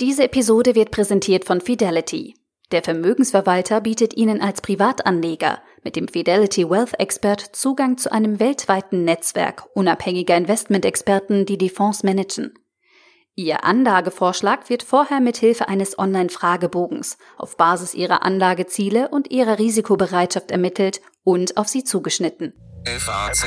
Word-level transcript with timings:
Diese 0.00 0.22
Episode 0.22 0.76
wird 0.76 0.92
präsentiert 0.92 1.44
von 1.44 1.60
Fidelity. 1.60 2.36
Der 2.70 2.84
Vermögensverwalter 2.84 3.80
bietet 3.80 4.16
Ihnen 4.16 4.40
als 4.40 4.60
Privatanleger 4.60 5.60
mit 5.82 5.96
dem 5.96 6.06
Fidelity 6.06 6.70
Wealth 6.70 7.00
Expert 7.00 7.40
Zugang 7.40 7.98
zu 7.98 8.12
einem 8.12 8.38
weltweiten 8.38 9.02
Netzwerk 9.02 9.64
unabhängiger 9.74 10.36
Investmentexperten, 10.36 11.46
die 11.46 11.58
die 11.58 11.68
Fonds 11.68 12.04
managen. 12.04 12.54
Ihr 13.34 13.64
Anlagevorschlag 13.64 14.70
wird 14.70 14.84
vorher 14.84 15.18
mit 15.18 15.36
Hilfe 15.36 15.66
eines 15.66 15.98
Online-Fragebogens 15.98 17.18
auf 17.36 17.56
Basis 17.56 17.94
Ihrer 17.94 18.22
Anlageziele 18.22 19.08
und 19.08 19.32
Ihrer 19.32 19.58
Risikobereitschaft 19.58 20.52
ermittelt 20.52 21.00
und 21.24 21.56
auf 21.56 21.66
Sie 21.66 21.82
zugeschnitten. 21.82 22.52
FAZ 22.84 23.46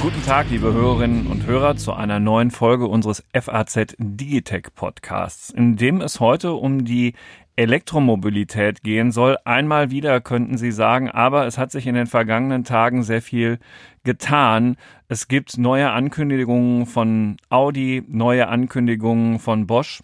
Guten 0.00 0.22
Tag, 0.24 0.50
liebe 0.50 0.72
Hörerinnen 0.72 1.26
und 1.26 1.46
Hörer, 1.46 1.76
zu 1.76 1.92
einer 1.92 2.20
neuen 2.20 2.50
Folge 2.50 2.86
unseres 2.86 3.24
FAZ 3.32 3.96
Digitech 3.98 4.74
Podcasts, 4.74 5.50
in 5.50 5.76
dem 5.76 6.00
es 6.00 6.20
heute 6.20 6.52
um 6.52 6.84
die 6.84 7.14
Elektromobilität 7.56 8.82
gehen 8.82 9.10
soll. 9.10 9.38
Einmal 9.44 9.90
wieder 9.90 10.20
könnten 10.20 10.58
Sie 10.58 10.70
sagen, 10.70 11.10
aber 11.10 11.46
es 11.46 11.56
hat 11.56 11.72
sich 11.72 11.86
in 11.86 11.94
den 11.94 12.06
vergangenen 12.06 12.64
Tagen 12.64 13.02
sehr 13.02 13.22
viel 13.22 13.58
getan. 14.04 14.76
Es 15.08 15.26
gibt 15.26 15.56
neue 15.56 15.90
Ankündigungen 15.90 16.84
von 16.84 17.38
Audi, 17.48 18.04
neue 18.06 18.48
Ankündigungen 18.48 19.38
von 19.38 19.66
Bosch 19.66 20.02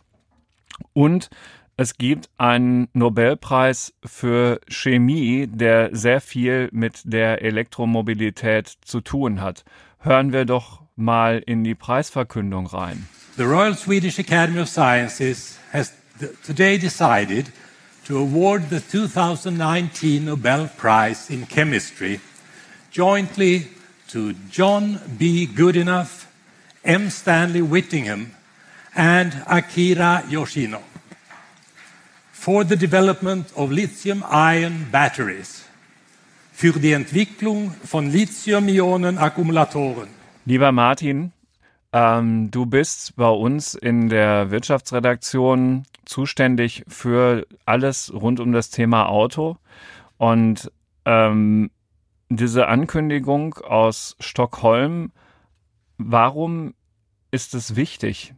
und 0.94 1.28
es 1.76 1.96
gibt 1.96 2.28
einen 2.36 2.88
Nobelpreis 2.92 3.94
für 4.04 4.60
Chemie, 4.68 5.46
der 5.46 5.90
sehr 5.92 6.20
viel 6.20 6.68
mit 6.72 7.00
der 7.04 7.42
Elektromobilität 7.42 8.68
zu 8.82 9.00
tun 9.00 9.40
hat. 9.40 9.64
Hören 9.98 10.32
wir 10.32 10.44
doch 10.44 10.82
mal 10.96 11.42
in 11.44 11.64
die 11.64 11.74
Preisverkündung 11.74 12.66
rein. 12.66 13.08
The 13.36 13.44
Royal 13.44 13.74
Swedish 13.74 14.18
Academy 14.18 14.60
of 14.60 14.68
Sciences 14.68 15.58
has 15.72 15.94
today 16.44 16.76
decided 16.78 17.50
to 18.06 18.18
award 18.18 18.64
the 18.68 18.80
2019 18.80 20.26
Nobel 20.26 20.68
Prize 20.76 21.32
in 21.32 21.48
Chemistry 21.48 22.20
jointly 22.90 23.68
to 24.08 24.34
John 24.50 25.00
B. 25.18 25.46
Goodenough, 25.46 26.26
M. 26.84 27.08
Stanley 27.08 27.62
Whittingham, 27.62 28.32
and 28.94 29.42
Akira 29.46 30.24
Yoshino 30.28 30.82
for 32.42 32.64
the 32.64 32.76
development 32.76 33.52
of 33.54 33.70
lithium-ion 33.70 34.88
batteries 34.90 35.64
für 36.52 36.72
die 36.72 36.90
Entwicklung 36.90 37.70
von 37.84 38.10
Lithium-Ionen-Akkumulatoren. 38.10 40.08
Lieber 40.44 40.72
Martin, 40.72 41.30
ähm, 41.92 42.50
du 42.50 42.66
bist 42.66 43.14
bei 43.14 43.28
uns 43.28 43.76
in 43.76 44.08
der 44.08 44.50
Wirtschaftsredaktion 44.50 45.84
zuständig 46.04 46.82
für 46.88 47.46
alles 47.64 48.12
rund 48.12 48.40
um 48.40 48.50
das 48.50 48.70
Thema 48.70 49.08
Auto. 49.08 49.56
Und 50.18 50.68
ähm, 51.04 51.70
diese 52.28 52.66
Ankündigung 52.66 53.54
aus 53.54 54.16
Stockholm, 54.18 55.12
warum 55.96 56.74
ist 57.30 57.54
es 57.54 57.76
wichtig? 57.76 58.34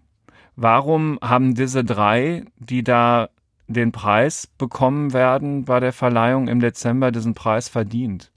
Warum 0.56 1.18
haben 1.22 1.54
diese 1.54 1.84
drei, 1.84 2.44
die 2.58 2.84
da 2.84 3.30
den 3.66 3.92
Preis 3.92 4.46
bekommen 4.46 5.12
werden 5.12 5.64
bei 5.64 5.80
der 5.80 5.92
Verleihung 5.92 6.48
im 6.48 6.60
Dezember, 6.60 7.10
diesen 7.10 7.34
Preis 7.34 7.68
verdient? 7.68 8.30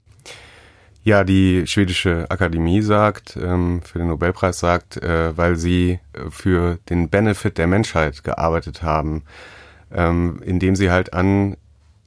Ja, 1.08 1.24
die 1.24 1.66
schwedische 1.66 2.26
Akademie 2.30 2.82
sagt, 2.82 3.38
ähm, 3.40 3.80
für 3.82 3.98
den 3.98 4.08
Nobelpreis 4.08 4.58
sagt, 4.58 4.98
äh, 4.98 5.34
weil 5.36 5.56
sie 5.56 6.00
äh, 6.12 6.30
für 6.30 6.78
den 6.90 7.08
Benefit 7.08 7.56
der 7.56 7.66
Menschheit 7.66 8.24
gearbeitet 8.24 8.82
haben, 8.82 9.22
ähm, 9.90 10.42
indem 10.44 10.76
sie 10.76 10.90
halt 10.90 11.14
an 11.14 11.56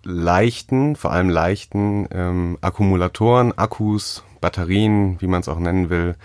leichten, 0.03 0.95
vor 0.95 1.11
allem 1.11 1.30
leichten 1.30 2.07
ähm, 2.12 2.57
Akkumulatoren, 2.62 3.57
Akkus, 3.57 4.23
Batterien, 4.40 5.19
wie 5.19 5.28
man 5.28 5.41
es 5.41 5.47
auch 5.47 5.59
nennen 5.59 5.90
will, 5.90 6.16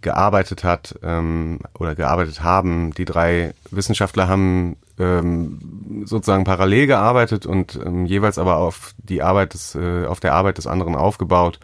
gearbeitet 0.00 0.62
hat 0.62 0.94
oder 1.02 1.94
gearbeitet 1.96 2.44
haben. 2.44 2.92
Die 2.92 3.04
drei 3.04 3.54
Wissenschaftler 3.72 4.28
haben 4.28 4.76
ähm, 4.98 6.04
sozusagen 6.04 6.44
parallel 6.44 6.86
gearbeitet 6.86 7.46
und 7.46 7.78
ähm, 7.84 8.06
jeweils 8.06 8.38
aber 8.38 8.56
auf 8.56 8.94
die 8.98 9.22
Arbeit 9.22 9.54
des, 9.54 9.74
äh, 9.74 10.06
auf 10.06 10.20
der 10.20 10.34
Arbeit 10.34 10.58
des 10.58 10.66
anderen 10.66 10.94
aufgebaut. 10.94 11.60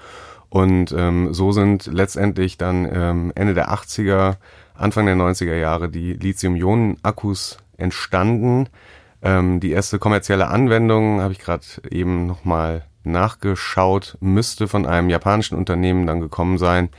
Und 0.48 0.93
ähm, 0.93 1.32
so 1.32 1.50
sind 1.53 1.87
letztendlich 1.87 2.59
dann 2.59 2.87
ähm, 2.93 3.32
Ende 3.34 3.54
der 3.54 3.70
80er, 3.70 4.37
Anfang 4.75 5.06
der 5.06 5.16
90er 5.16 5.54
Jahre 5.54 5.88
die 5.88 6.12
Lithium-Ionen-Akkus 6.12 7.56
entstanden. 7.78 8.69
Ähm, 9.22 9.60
die 9.60 9.70
erste 9.70 9.99
kommerzielle 9.99 10.49
Anwendung 10.49 11.22
habe 11.22 11.32
ich 11.32 11.38
gerade 11.38 11.64
eben 11.91 12.26
nochmal 12.26 12.84
nachgeschaut, 13.04 14.16
müsste 14.20 14.69
von 14.69 14.87
einem 14.87 15.09
japanischen 15.09 15.56
Unternehmen 15.56 16.06
dann 16.06 16.20
gekommen 16.20 16.59
sein. 16.59 16.91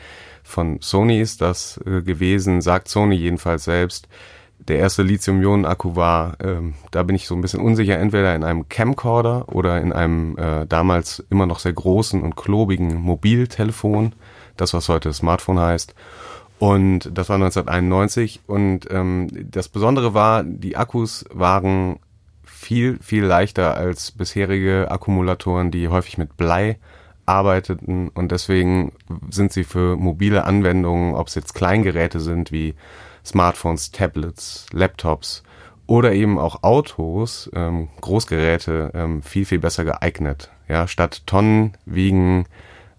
Von 0.43 0.79
Sony 0.81 1.21
ist 1.21 1.41
das 1.41 1.79
äh, 1.85 2.01
gewesen, 2.01 2.61
sagt 2.61 2.89
Sony 2.89 3.15
jedenfalls 3.15 3.65
selbst 3.65 4.07
der 4.67 4.79
erste 4.79 5.03
Lithium-Ionen-Akku 5.03 5.95
war, 5.95 6.37
ähm, 6.41 6.75
da 6.91 7.03
bin 7.03 7.15
ich 7.15 7.27
so 7.27 7.35
ein 7.35 7.41
bisschen 7.41 7.61
unsicher, 7.61 7.97
entweder 7.97 8.35
in 8.35 8.43
einem 8.43 8.69
Camcorder 8.69 9.49
oder 9.49 9.81
in 9.81 9.91
einem 9.91 10.37
äh, 10.37 10.65
damals 10.65 11.23
immer 11.29 11.45
noch 11.45 11.59
sehr 11.59 11.73
großen 11.73 12.21
und 12.21 12.35
klobigen 12.35 12.95
Mobiltelefon, 12.95 14.13
das 14.57 14.73
was 14.73 14.89
heute 14.89 15.11
Smartphone 15.13 15.59
heißt. 15.59 15.95
Und 16.59 17.09
das 17.17 17.29
war 17.29 17.35
1991 17.35 18.41
und 18.47 18.87
ähm, 18.89 19.27
das 19.51 19.67
Besondere 19.67 20.13
war, 20.13 20.43
die 20.43 20.77
Akkus 20.77 21.25
waren 21.33 21.99
viel, 22.43 22.99
viel 23.01 23.25
leichter 23.25 23.75
als 23.75 24.11
bisherige 24.11 24.89
Akkumulatoren, 24.89 25.71
die 25.71 25.89
häufig 25.89 26.17
mit 26.17 26.37
Blei 26.37 26.77
arbeiteten 27.25 28.09
und 28.09 28.31
deswegen 28.31 28.93
sind 29.29 29.51
sie 29.51 29.63
für 29.63 29.97
mobile 29.97 30.45
Anwendungen, 30.45 31.15
ob 31.15 31.27
es 31.27 31.35
jetzt 31.35 31.53
Kleingeräte 31.53 32.19
sind 32.19 32.51
wie 32.51 32.75
Smartphones, 33.25 33.91
Tablets, 33.91 34.65
Laptops 34.71 35.43
oder 35.87 36.13
eben 36.13 36.39
auch 36.39 36.63
Autos, 36.63 37.49
ähm, 37.53 37.89
Großgeräte 38.01 38.91
ähm, 38.93 39.21
viel, 39.21 39.45
viel 39.45 39.59
besser 39.59 39.83
geeignet. 39.83 40.49
Ja, 40.67 40.87
statt 40.87 41.23
Tonnen 41.25 41.73
wiegen 41.85 42.45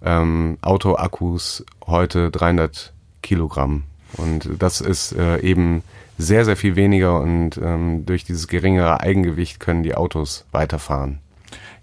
ähm, 0.02 0.58
Autoakkus 0.60 1.64
heute 1.86 2.30
300 2.30 2.92
Kilogramm. 3.22 3.84
Und 4.16 4.48
das 4.58 4.80
ist 4.80 5.12
äh, 5.12 5.38
eben 5.40 5.82
sehr, 6.18 6.44
sehr 6.44 6.56
viel 6.56 6.76
weniger 6.76 7.20
und 7.20 7.58
ähm, 7.58 8.06
durch 8.06 8.24
dieses 8.24 8.46
geringere 8.46 9.00
Eigengewicht 9.00 9.58
können 9.58 9.82
die 9.82 9.96
Autos 9.96 10.46
weiterfahren. 10.52 11.18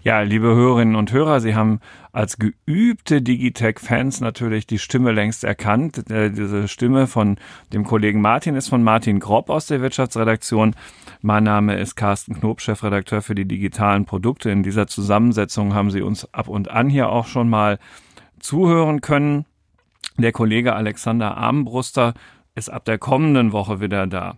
Ja, 0.04 0.22
liebe 0.22 0.48
Hörerinnen 0.48 0.96
und 0.96 1.12
Hörer, 1.12 1.38
Sie 1.38 1.54
haben 1.54 1.78
als 2.10 2.36
geübte 2.36 3.22
Digitech-Fans 3.22 4.20
natürlich 4.20 4.66
die 4.66 4.80
Stimme 4.80 5.12
längst 5.12 5.44
erkannt. 5.44 6.10
Äh, 6.10 6.32
diese 6.32 6.66
Stimme 6.66 7.06
von 7.06 7.36
dem 7.72 7.84
Kollegen 7.84 8.20
Martin 8.20 8.56
ist 8.56 8.68
von 8.68 8.82
Martin 8.82 9.20
Grob 9.20 9.48
aus 9.48 9.66
der 9.66 9.80
Wirtschaftsredaktion. 9.80 10.74
Mein 11.20 11.44
Name 11.44 11.78
ist 11.78 11.94
Carsten 11.94 12.34
Knob, 12.34 12.60
Chefredakteur 12.60 13.22
für 13.22 13.36
die 13.36 13.46
digitalen 13.46 14.04
Produkte. 14.04 14.50
In 14.50 14.64
dieser 14.64 14.88
Zusammensetzung 14.88 15.72
haben 15.72 15.92
Sie 15.92 16.02
uns 16.02 16.34
ab 16.34 16.48
und 16.48 16.68
an 16.68 16.88
hier 16.88 17.08
auch 17.08 17.28
schon 17.28 17.48
mal 17.48 17.78
zuhören 18.40 19.02
können. 19.02 19.46
Der 20.18 20.32
Kollege 20.32 20.74
Alexander 20.74 21.36
Armbruster 21.36 22.14
ist 22.56 22.72
ab 22.72 22.84
der 22.86 22.98
kommenden 22.98 23.52
Woche 23.52 23.80
wieder 23.80 24.08
da. 24.08 24.36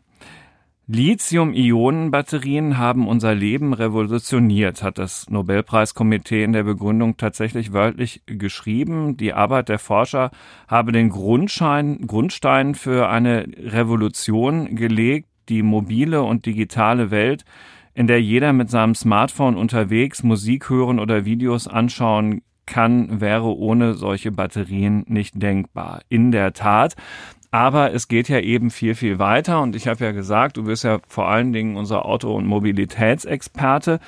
Lithium-Ionen-Batterien 0.87 2.77
haben 2.77 3.09
unser 3.09 3.35
Leben 3.35 3.73
revolutioniert, 3.73 4.83
hat 4.83 4.99
das 4.99 5.31
Nobelpreiskomitee 5.31 6.45
in 6.45 6.53
der 6.53 6.65
Begründung 6.65 7.17
tatsächlich 7.17 7.73
wörtlich 7.73 8.21
geschrieben. 8.27 9.17
Die 9.17 9.33
Arbeit 9.33 9.71
der 9.71 9.79
Forscher 9.79 10.31
habe 10.69 10.93
den 10.93 11.09
Grundschein, 11.09 12.07
Grundstein 12.07 12.75
für 12.75 13.09
eine 13.09 13.47
Revolution 13.57 14.77
gelegt, 14.77 15.29
die 15.49 15.63
mobile 15.63 16.23
und 16.23 16.45
digitale 16.45 17.11
Welt, 17.11 17.47
in 17.95 18.07
der 18.07 18.21
jeder 18.21 18.53
mit 18.53 18.69
seinem 18.69 18.95
Smartphone 18.95 19.57
unterwegs 19.57 20.23
Musik 20.23 20.69
hören 20.69 20.99
oder 20.99 21.25
Videos 21.25 21.67
anschauen 21.67 22.43
kann, 22.67 23.23
wäre 23.23 23.57
ohne 23.57 23.95
solche 23.95 24.33
Batterien 24.33 25.05
nicht 25.07 25.41
denkbar. 25.41 26.03
In 26.11 26.31
der 26.31 26.53
Tat, 26.53 26.95
aber 27.55 27.95
es 27.95 28.09
geht 28.09 28.29
ja 28.29 28.41
eben 28.41 28.73
viel, 28.73 28.97
viel 28.97 29.21
weiter. 29.21 29.63
Und 29.63 29.77
ich 29.77 29.87
habe 29.87 30.05
ja 30.05 30.11
gesagt, 30.11 30.57
du 30.57 30.65
bist 30.65 30.83
ja 30.83 30.99
vor 31.07 31.29
allen 31.29 31.53
Dingen 31.53 31.77
unser 31.77 32.05
Auto- 32.05 32.35
und 32.35 32.47
Mobilitätsexperte. 32.47 34.01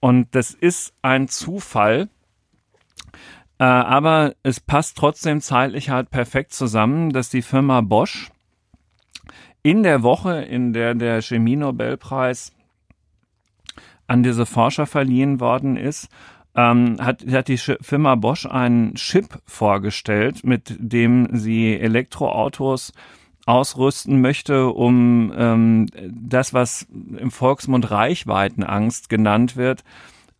Und 0.00 0.34
das 0.34 0.52
ist 0.54 0.94
ein 1.02 1.28
Zufall. 1.28 2.08
Äh, 3.58 3.64
aber 3.64 4.32
es 4.42 4.58
passt 4.58 4.96
trotzdem 4.96 5.42
zeitlich 5.42 5.90
halt 5.90 6.08
perfekt 6.08 6.54
zusammen, 6.54 7.10
dass 7.10 7.28
die 7.28 7.42
Firma 7.42 7.82
Bosch 7.82 8.30
in 9.62 9.82
der 9.82 10.02
Woche, 10.02 10.40
in 10.40 10.72
der 10.72 10.94
der 10.94 11.20
Chemie-Nobelpreis 11.20 12.54
an 14.06 14.22
diese 14.22 14.46
Forscher 14.46 14.86
verliehen 14.86 15.40
worden 15.40 15.76
ist, 15.76 16.08
ähm, 16.56 16.96
hat, 17.00 17.24
hat 17.30 17.48
die 17.48 17.58
Firma 17.58 18.14
Bosch 18.14 18.46
einen 18.46 18.94
Chip 18.94 19.40
vorgestellt, 19.46 20.44
mit 20.44 20.74
dem 20.78 21.28
sie 21.32 21.78
Elektroautos 21.78 22.92
ausrüsten 23.46 24.20
möchte, 24.20 24.68
um 24.68 25.32
ähm, 25.36 25.86
das, 26.10 26.54
was 26.54 26.86
im 27.18 27.30
Volksmund 27.30 27.90
Reichweitenangst 27.90 29.08
genannt 29.08 29.56
wird, 29.56 29.84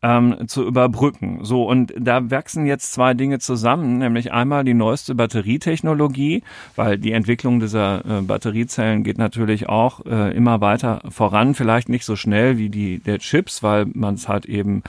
ähm, 0.05 0.49
zu 0.49 0.65
überbrücken. 0.67 1.41
So, 1.43 1.65
und 1.65 1.95
da 1.99 2.31
wachsen 2.31 2.67
jetzt 2.67 2.93
zwei 2.93 3.15
Dinge 3.15 3.39
zusammen, 3.39 3.99
nämlich 3.99 4.33
einmal 4.33 4.63
die 4.63 4.75
neueste 4.75 5.15
Batterietechnologie, 5.15 6.43
weil 6.77 6.99
die 6.99 7.13
Entwicklung 7.13 7.59
dieser 7.59 8.05
äh, 8.05 8.21
Batteriezellen 8.21 9.03
geht 9.03 9.17
natürlich 9.19 9.69
auch 9.69 10.05
äh, 10.05 10.35
immer 10.37 10.61
weiter 10.61 11.01
voran, 11.09 11.55
vielleicht 11.55 11.89
nicht 11.89 12.05
so 12.05 12.17
schnell 12.17 12.59
wie 12.59 12.69
die 12.69 12.99
der 12.99 13.19
Chips, 13.19 13.63
weil 13.63 13.87
man 13.87 14.15
es 14.15 14.29
halt 14.29 14.45
eben 14.45 14.83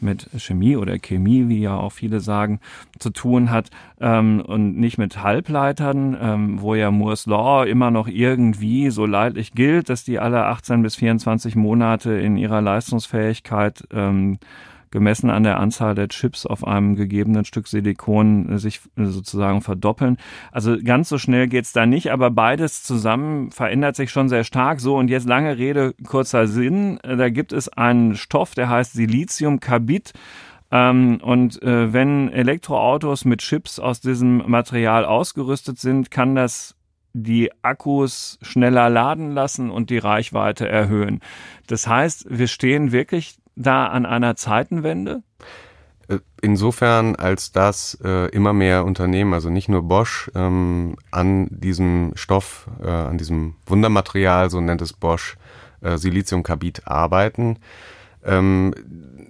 mit 0.00 0.28
Chemie 0.36 0.76
oder 0.76 0.98
Chemie, 0.98 1.48
wie 1.48 1.60
ja 1.60 1.76
auch 1.76 1.92
viele 1.92 2.20
sagen, 2.20 2.60
zu 2.98 3.10
tun 3.10 3.50
hat 3.50 3.70
ähm, 4.00 4.42
und 4.46 4.78
nicht 4.78 4.98
mit 4.98 5.22
Halbleitern, 5.22 6.16
ähm, 6.20 6.60
wo 6.60 6.74
ja 6.74 6.90
Moore's 6.90 7.26
Law 7.26 7.64
immer 7.64 7.90
noch 7.90 8.08
irgendwie 8.08 8.90
so 8.90 9.06
leidlich 9.06 9.52
gilt, 9.52 9.88
dass 9.88 10.04
die 10.04 10.18
alle 10.18 10.44
18 10.46 10.82
bis 10.82 10.96
24 10.96 11.56
Monate 11.56 12.12
in 12.12 12.36
ihrer 12.36 12.60
Leistungsfähigkeit 12.60 13.84
ähm, 13.92 14.38
gemessen 14.90 15.30
an 15.30 15.42
der 15.42 15.58
Anzahl 15.58 15.94
der 15.94 16.08
Chips 16.08 16.46
auf 16.46 16.66
einem 16.66 16.96
gegebenen 16.96 17.44
Stück 17.44 17.68
Silikon 17.68 18.48
äh, 18.50 18.58
sich 18.58 18.80
äh, 18.96 19.04
sozusagen 19.04 19.60
verdoppeln. 19.60 20.16
Also 20.52 20.76
ganz 20.82 21.08
so 21.08 21.18
schnell 21.18 21.48
geht's 21.48 21.72
da 21.72 21.86
nicht, 21.86 22.10
aber 22.10 22.30
beides 22.30 22.82
zusammen 22.82 23.50
verändert 23.50 23.96
sich 23.96 24.10
schon 24.10 24.28
sehr 24.28 24.44
stark. 24.44 24.80
So, 24.80 24.96
und 24.96 25.08
jetzt 25.08 25.28
lange 25.28 25.58
Rede, 25.58 25.94
kurzer 26.06 26.46
Sinn. 26.46 26.98
Äh, 27.02 27.16
da 27.16 27.28
gibt 27.28 27.52
es 27.52 27.68
einen 27.68 28.14
Stoff, 28.14 28.54
der 28.54 28.68
heißt 28.68 28.92
Siliziumkarbid. 28.92 30.12
Ähm, 30.70 31.20
und 31.22 31.62
äh, 31.62 31.92
wenn 31.92 32.30
Elektroautos 32.30 33.24
mit 33.24 33.40
Chips 33.40 33.78
aus 33.78 34.00
diesem 34.00 34.38
Material 34.50 35.04
ausgerüstet 35.04 35.78
sind, 35.78 36.10
kann 36.10 36.34
das 36.34 36.74
die 37.14 37.50
Akkus 37.62 38.38
schneller 38.42 38.90
laden 38.90 39.32
lassen 39.32 39.70
und 39.70 39.90
die 39.90 39.98
Reichweite 39.98 40.68
erhöhen. 40.68 41.20
Das 41.66 41.86
heißt, 41.86 42.26
wir 42.28 42.48
stehen 42.48 42.92
wirklich 42.92 43.36
da 43.58 43.86
an 43.86 44.06
einer 44.06 44.36
Zeitenwende? 44.36 45.22
Äh, 46.08 46.18
insofern, 46.40 47.16
als 47.16 47.52
dass 47.52 47.98
äh, 48.02 48.28
immer 48.30 48.52
mehr 48.52 48.84
Unternehmen, 48.84 49.34
also 49.34 49.50
nicht 49.50 49.68
nur 49.68 49.82
Bosch, 49.82 50.30
ähm, 50.34 50.96
an 51.10 51.48
diesem 51.50 52.12
Stoff, 52.14 52.68
äh, 52.82 52.88
an 52.88 53.18
diesem 53.18 53.54
Wundermaterial, 53.66 54.50
so 54.50 54.60
nennt 54.60 54.82
es 54.82 54.92
Bosch, 54.92 55.36
äh, 55.80 55.98
Siliziumkarbid 55.98 56.86
arbeiten. 56.86 57.58
Ähm, 58.24 58.74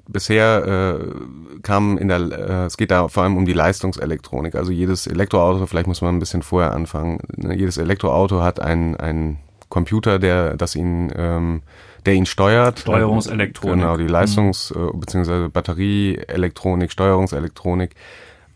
bisher 0.08 0.98
äh, 0.98 1.60
kam 1.62 1.98
in 1.98 2.08
der, 2.08 2.20
äh, 2.20 2.64
es 2.66 2.76
geht 2.76 2.90
da 2.90 3.08
vor 3.08 3.22
allem 3.22 3.36
um 3.36 3.44
die 3.44 3.52
Leistungselektronik. 3.52 4.54
Also 4.54 4.72
jedes 4.72 5.06
Elektroauto, 5.06 5.66
vielleicht 5.66 5.86
muss 5.86 6.00
man 6.00 6.16
ein 6.16 6.20
bisschen 6.20 6.42
vorher 6.42 6.72
anfangen. 6.72 7.20
Ne, 7.36 7.54
jedes 7.54 7.76
Elektroauto 7.76 8.40
hat 8.40 8.60
einen, 8.60 9.38
Computer, 9.68 10.18
der, 10.18 10.56
das 10.56 10.74
ihn 10.74 11.12
ähm, 11.14 11.62
der 12.08 12.14
ihn 12.14 12.26
steuert. 12.26 12.80
Steuerungselektronik. 12.80 13.76
Genau, 13.76 13.96
die 13.98 14.06
Leistungs- 14.06 14.74
mhm. 14.74 14.98
bzw. 14.98 15.48
Batterieelektronik, 15.48 16.90
Steuerungselektronik. 16.90 17.94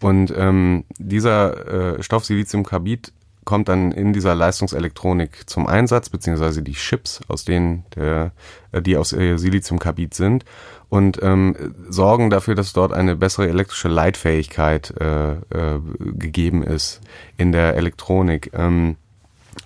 Und 0.00 0.32
ähm, 0.34 0.84
dieser 0.98 1.98
äh, 1.98 2.02
Stoff 2.02 2.24
Siliziumkarbid 2.24 3.12
kommt 3.44 3.68
dann 3.68 3.92
in 3.92 4.14
dieser 4.14 4.34
Leistungselektronik 4.34 5.50
zum 5.50 5.66
Einsatz, 5.66 6.08
beziehungsweise 6.08 6.62
die 6.62 6.72
Chips, 6.72 7.20
aus 7.28 7.44
denen 7.44 7.84
der, 7.94 8.32
äh, 8.72 8.80
die 8.80 8.96
aus 8.96 9.12
äh, 9.12 9.36
Siliziumkarbid 9.36 10.14
sind 10.14 10.46
und 10.88 11.18
ähm, 11.22 11.74
sorgen 11.90 12.30
dafür, 12.30 12.54
dass 12.54 12.72
dort 12.72 12.94
eine 12.94 13.16
bessere 13.16 13.48
elektrische 13.48 13.88
Leitfähigkeit 13.88 14.94
äh, 14.98 15.32
äh, 15.32 15.80
gegeben 15.98 16.62
ist 16.62 17.00
in 17.36 17.52
der 17.52 17.76
Elektronik. 17.76 18.50
Ähm, 18.54 18.96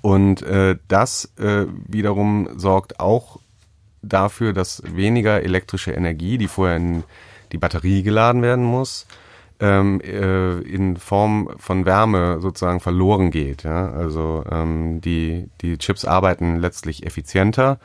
und 0.02 0.42
äh, 0.42 0.76
das 0.88 1.32
äh, 1.38 1.66
wiederum 1.86 2.48
sorgt 2.56 2.98
auch 2.98 3.38
dafür, 4.08 4.52
dass 4.52 4.82
weniger 4.86 5.42
elektrische 5.42 5.92
Energie, 5.92 6.38
die 6.38 6.48
vorher 6.48 6.76
in 6.76 7.04
die 7.52 7.58
Batterie 7.58 8.02
geladen 8.02 8.42
werden 8.42 8.64
muss, 8.64 9.06
ähm, 9.60 10.00
äh, 10.00 10.58
in 10.60 10.96
Form 10.96 11.50
von 11.58 11.86
Wärme 11.86 12.40
sozusagen 12.40 12.80
verloren 12.80 13.30
geht. 13.30 13.62
Ja? 13.62 13.90
Also 13.90 14.44
ähm, 14.50 15.00
die, 15.00 15.48
die 15.60 15.78
Chips 15.78 16.04
arbeiten 16.04 16.58
letztlich 16.58 17.06
effizienter 17.06 17.78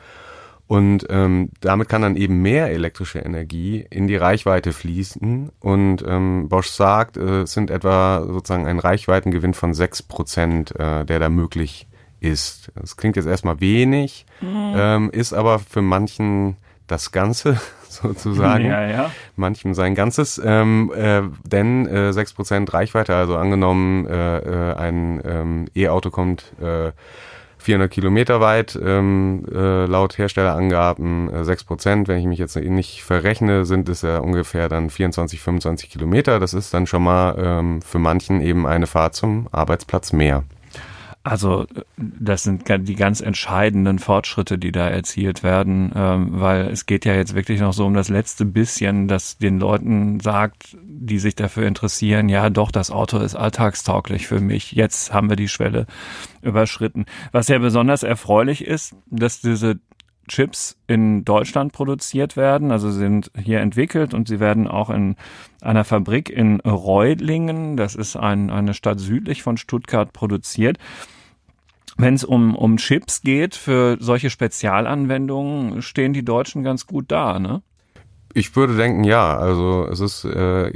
und 0.72 1.06
ähm, 1.10 1.50
damit 1.60 1.90
kann 1.90 2.00
dann 2.00 2.16
eben 2.16 2.40
mehr 2.40 2.70
elektrische 2.70 3.18
Energie 3.18 3.84
in 3.90 4.06
die 4.06 4.16
Reichweite 4.16 4.72
fließen. 4.72 5.50
Und 5.60 6.02
ähm, 6.06 6.48
Bosch 6.48 6.68
sagt, 6.68 7.18
äh, 7.18 7.42
es 7.42 7.52
sind 7.52 7.70
etwa 7.70 8.24
sozusagen 8.26 8.66
ein 8.66 8.78
Reichweitengewinn 8.78 9.52
von 9.52 9.74
sechs 9.74 10.02
Prozent, 10.02 10.74
äh, 10.80 11.04
der 11.04 11.18
da 11.18 11.28
möglich 11.28 11.88
ist. 12.22 12.70
Das 12.74 12.96
klingt 12.96 13.16
jetzt 13.16 13.26
erstmal 13.26 13.60
wenig, 13.60 14.26
mhm. 14.40 14.74
ähm, 14.76 15.10
ist 15.10 15.32
aber 15.32 15.58
für 15.58 15.82
manchen 15.82 16.56
das 16.86 17.12
Ganze 17.12 17.60
sozusagen. 17.88 18.66
Ja, 18.66 18.88
ja. 18.88 19.10
Manchem 19.36 19.74
sein 19.74 19.94
Ganzes. 19.94 20.40
Ähm, 20.44 20.92
äh, 20.94 21.22
denn 21.44 21.86
äh, 21.86 22.10
6% 22.10 22.72
Reichweite, 22.72 23.14
also 23.14 23.36
angenommen, 23.36 24.06
äh, 24.06 24.38
äh, 24.38 24.74
ein 24.74 25.20
ähm, 25.24 25.66
E-Auto 25.74 26.10
kommt 26.10 26.52
äh, 26.60 26.92
400 27.58 27.90
Kilometer 27.90 28.40
weit, 28.40 28.78
ähm, 28.82 29.44
äh, 29.52 29.86
laut 29.86 30.18
Herstellerangaben 30.18 31.32
äh, 31.32 31.44
6 31.44 31.64
Prozent. 31.64 32.08
Wenn 32.08 32.18
ich 32.18 32.26
mich 32.26 32.40
jetzt 32.40 32.56
nicht 32.56 33.04
verrechne, 33.04 33.64
sind 33.64 33.88
es 33.88 34.02
ja 34.02 34.18
ungefähr 34.18 34.68
dann 34.68 34.90
24, 34.90 35.40
25 35.40 35.90
Kilometer. 35.90 36.40
Das 36.40 36.54
ist 36.54 36.74
dann 36.74 36.86
schon 36.86 37.04
mal 37.04 37.36
ähm, 37.38 37.82
für 37.82 38.00
manchen 38.00 38.40
eben 38.40 38.66
eine 38.66 38.88
Fahrt 38.88 39.14
zum 39.14 39.46
Arbeitsplatz 39.52 40.12
mehr. 40.12 40.42
Also 41.24 41.66
das 41.96 42.42
sind 42.42 42.64
die 42.68 42.96
ganz 42.96 43.20
entscheidenden 43.20 44.00
Fortschritte, 44.00 44.58
die 44.58 44.72
da 44.72 44.88
erzielt 44.88 45.44
werden, 45.44 45.92
ähm, 45.94 46.40
weil 46.40 46.66
es 46.66 46.86
geht 46.86 47.04
ja 47.04 47.14
jetzt 47.14 47.34
wirklich 47.34 47.60
noch 47.60 47.72
so 47.72 47.86
um 47.86 47.94
das 47.94 48.08
letzte 48.08 48.44
bisschen, 48.44 49.06
das 49.06 49.38
den 49.38 49.60
Leuten 49.60 50.18
sagt, 50.18 50.76
die 50.82 51.20
sich 51.20 51.36
dafür 51.36 51.66
interessieren, 51.68 52.28
ja 52.28 52.50
doch, 52.50 52.72
das 52.72 52.90
Auto 52.90 53.18
ist 53.18 53.36
alltagstauglich 53.36 54.26
für 54.26 54.40
mich. 54.40 54.72
Jetzt 54.72 55.14
haben 55.14 55.28
wir 55.28 55.36
die 55.36 55.48
Schwelle 55.48 55.86
überschritten. 56.42 57.06
Was 57.30 57.46
ja 57.46 57.58
besonders 57.58 58.02
erfreulich 58.02 58.64
ist, 58.64 58.96
dass 59.06 59.40
diese 59.40 59.78
Chips 60.28 60.76
in 60.86 61.24
Deutschland 61.24 61.72
produziert 61.72 62.36
werden, 62.36 62.70
also 62.70 62.90
sind 62.90 63.30
hier 63.36 63.60
entwickelt 63.60 64.14
und 64.14 64.28
sie 64.28 64.40
werden 64.40 64.68
auch 64.68 64.90
in 64.90 65.16
einer 65.60 65.84
Fabrik 65.84 66.30
in 66.30 66.60
Reutlingen, 66.60 67.76
das 67.76 67.94
ist 67.94 68.16
ein, 68.16 68.50
eine 68.50 68.74
Stadt 68.74 69.00
südlich 69.00 69.42
von 69.42 69.56
Stuttgart, 69.56 70.12
produziert. 70.12 70.78
Wenn 71.98 72.14
es 72.14 72.24
um, 72.24 72.54
um 72.54 72.78
Chips 72.78 73.22
geht 73.22 73.54
für 73.54 73.96
solche 74.00 74.30
Spezialanwendungen, 74.30 75.82
stehen 75.82 76.12
die 76.12 76.24
Deutschen 76.24 76.62
ganz 76.62 76.86
gut 76.86 77.06
da, 77.08 77.38
ne? 77.38 77.62
Ich 78.34 78.56
würde 78.56 78.76
denken, 78.76 79.04
ja. 79.04 79.36
Also 79.36 79.86
es 79.90 80.00
ist 80.00 80.24
äh, 80.24 80.70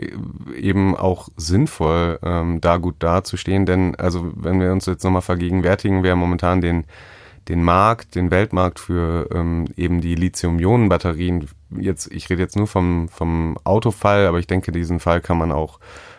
eben 0.55 0.95
auch 0.95 1.29
sinnvoll, 1.37 2.19
ähm, 2.23 2.61
da 2.61 2.77
gut 2.77 2.97
dazustehen, 2.99 3.65
denn 3.65 3.95
also 3.97 4.31
wenn 4.35 4.61
wir 4.61 4.73
uns 4.73 4.85
jetzt 4.87 5.05
nochmal 5.05 5.23
vergegenwärtigen, 5.23 6.03
wer 6.03 6.17
momentan 6.17 6.61
den 6.61 6.85
den 7.49 7.63
Markt, 7.63 8.15
den 8.15 8.31
Weltmarkt 8.31 8.81
für 8.81 9.29
ähm, 9.33 9.67
eben 9.77 10.01
die 10.01 10.15
Lithium-Ionen-Batterien. 10.15 11.49
Jetzt, 11.79 12.11
ich 12.13 12.29
rede 12.29 12.43
jetzt 12.43 12.57
nur 12.57 12.67
vom, 12.67 13.09
vom 13.09 13.57
Autofall, 13.65 14.27
aber 14.27 14.39
ich 14.39 14.47
denke, 14.47 14.73
diesen 14.73 15.01
Fall 15.01 15.21
kann 15.21 15.39
man 15.39 15.53
auch 15.53 15.79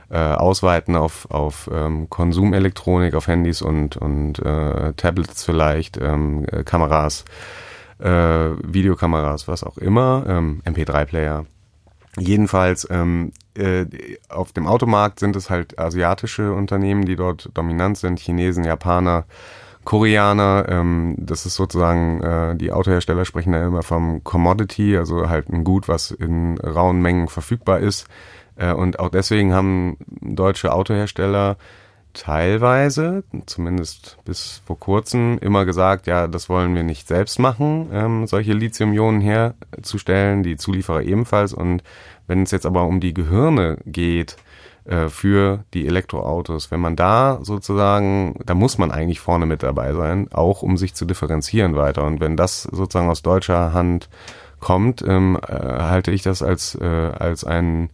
äh, 0.10 0.18
ausweiten 0.18 0.96
auf, 0.96 1.30
auf 1.30 1.70
ähm, 1.74 2.10
Konsumelektronik, 2.10 3.14
auf 3.14 3.28
Handys 3.28 3.62
und, 3.62 3.98
und 3.98 4.40
äh, 4.40 4.94
Tablets 4.94 5.44
vielleicht, 5.44 5.98
ähm, 5.98 6.46
äh, 6.52 6.64
Kameras, 6.64 7.26
äh, 8.00 8.08
Videokameras, 8.64 9.48
was 9.48 9.64
auch 9.64 9.78
immer, 9.78 10.26
ähm, 10.28 10.62
MP3-Player. 10.66 11.46
Jedenfalls 12.20 12.88
ähm, 12.90 13.32
äh, 13.56 13.86
auf 14.30 14.52
dem 14.54 14.66
Automarkt 14.66 15.20
sind 15.20 15.36
es 15.36 15.50
halt 15.50 15.78
asiatische 15.78 16.54
Unternehmen, 16.54 17.06
die 17.06 17.16
dort 17.16 17.50
dominant 17.54 17.98
sind, 17.98 18.20
Chinesen, 18.20 18.64
Japaner, 18.64 19.26
Koreaner. 19.88 20.66
Ähm, 20.68 21.16
das 21.18 21.46
ist 21.46 21.56
sozusagen, 21.56 22.22
äh, 22.22 22.58
die 22.58 22.74
Autohersteller 22.74 23.24
sprechen 23.24 23.54
da 23.54 23.66
immer 23.66 23.84
vom 23.84 24.22
Commodity, 24.22 24.98
also 24.98 25.30
halt 25.30 25.48
ein 25.48 25.64
Gut, 25.64 25.88
was 25.88 26.12
in 26.12 26.58
rauen 26.58 27.02
Mengen 27.02 27.30
verfügbar 27.30 27.80
ist. 27.80 28.06
Äh, 28.58 28.74
und 28.74 29.00
auch 29.00 29.08
deswegen 29.08 29.54
haben 29.54 29.96
deutsche 30.20 30.74
Autohersteller 30.74 31.56
teilweise, 32.12 33.24
zumindest 33.46 34.18
bis 34.26 34.62
vor 34.66 34.78
kurzem, 34.78 35.38
immer 35.40 35.64
gesagt, 35.64 36.06
ja, 36.06 36.28
das 36.28 36.50
wollen 36.50 36.76
wir 36.76 36.84
nicht 36.84 37.08
selbst 37.08 37.40
machen, 37.40 37.88
ähm, 37.94 38.28
solche 38.28 38.52
Lithium-Ionen 38.52 39.22
herzustellen, 39.22 40.44
die 40.44 40.58
Zulieferer 40.58 41.04
ebenfalls. 41.04 41.54
Und 41.54 41.82
wenn 42.28 42.44
es 42.44 42.52
jetzt 42.52 42.66
aber 42.66 42.84
um 42.84 43.00
die 43.00 43.14
Gehirne 43.14 43.78
geht, 43.86 44.36
äh, 44.88 45.10
für 45.10 45.66
die 45.74 45.86
Elektroautos. 45.86 46.72
Wenn 46.72 46.80
man 46.80 46.96
da 46.96 47.40
sozusagen, 47.42 48.40
da 48.46 48.54
muss 48.54 48.78
man 48.78 48.90
eigentlich 48.90 49.20
vorne 49.20 49.46
mit 49.46 49.62
dabei 49.62 49.94
sein, 49.94 50.30
auch 50.32 50.62
um 50.62 50.78
sich 50.78 50.94
zu 50.94 51.06
differenzieren 51.06 51.76
weiter. 51.76 52.06
Und 52.06 52.22
wenn 52.22 52.38
das 52.38 52.64
sozusagen 52.64 53.10
aus 53.10 53.22
deutscher 53.22 53.74
Hand 53.74 54.10
kommt, 54.62 55.04
ähm, 55.06 55.38
äh, 55.46 55.54
halte 55.54 56.12
ich 56.12 56.24
das 56.24 56.42
als, 56.42 56.76
äh, 56.76 56.86
als 56.86 57.44
einen 57.44 57.90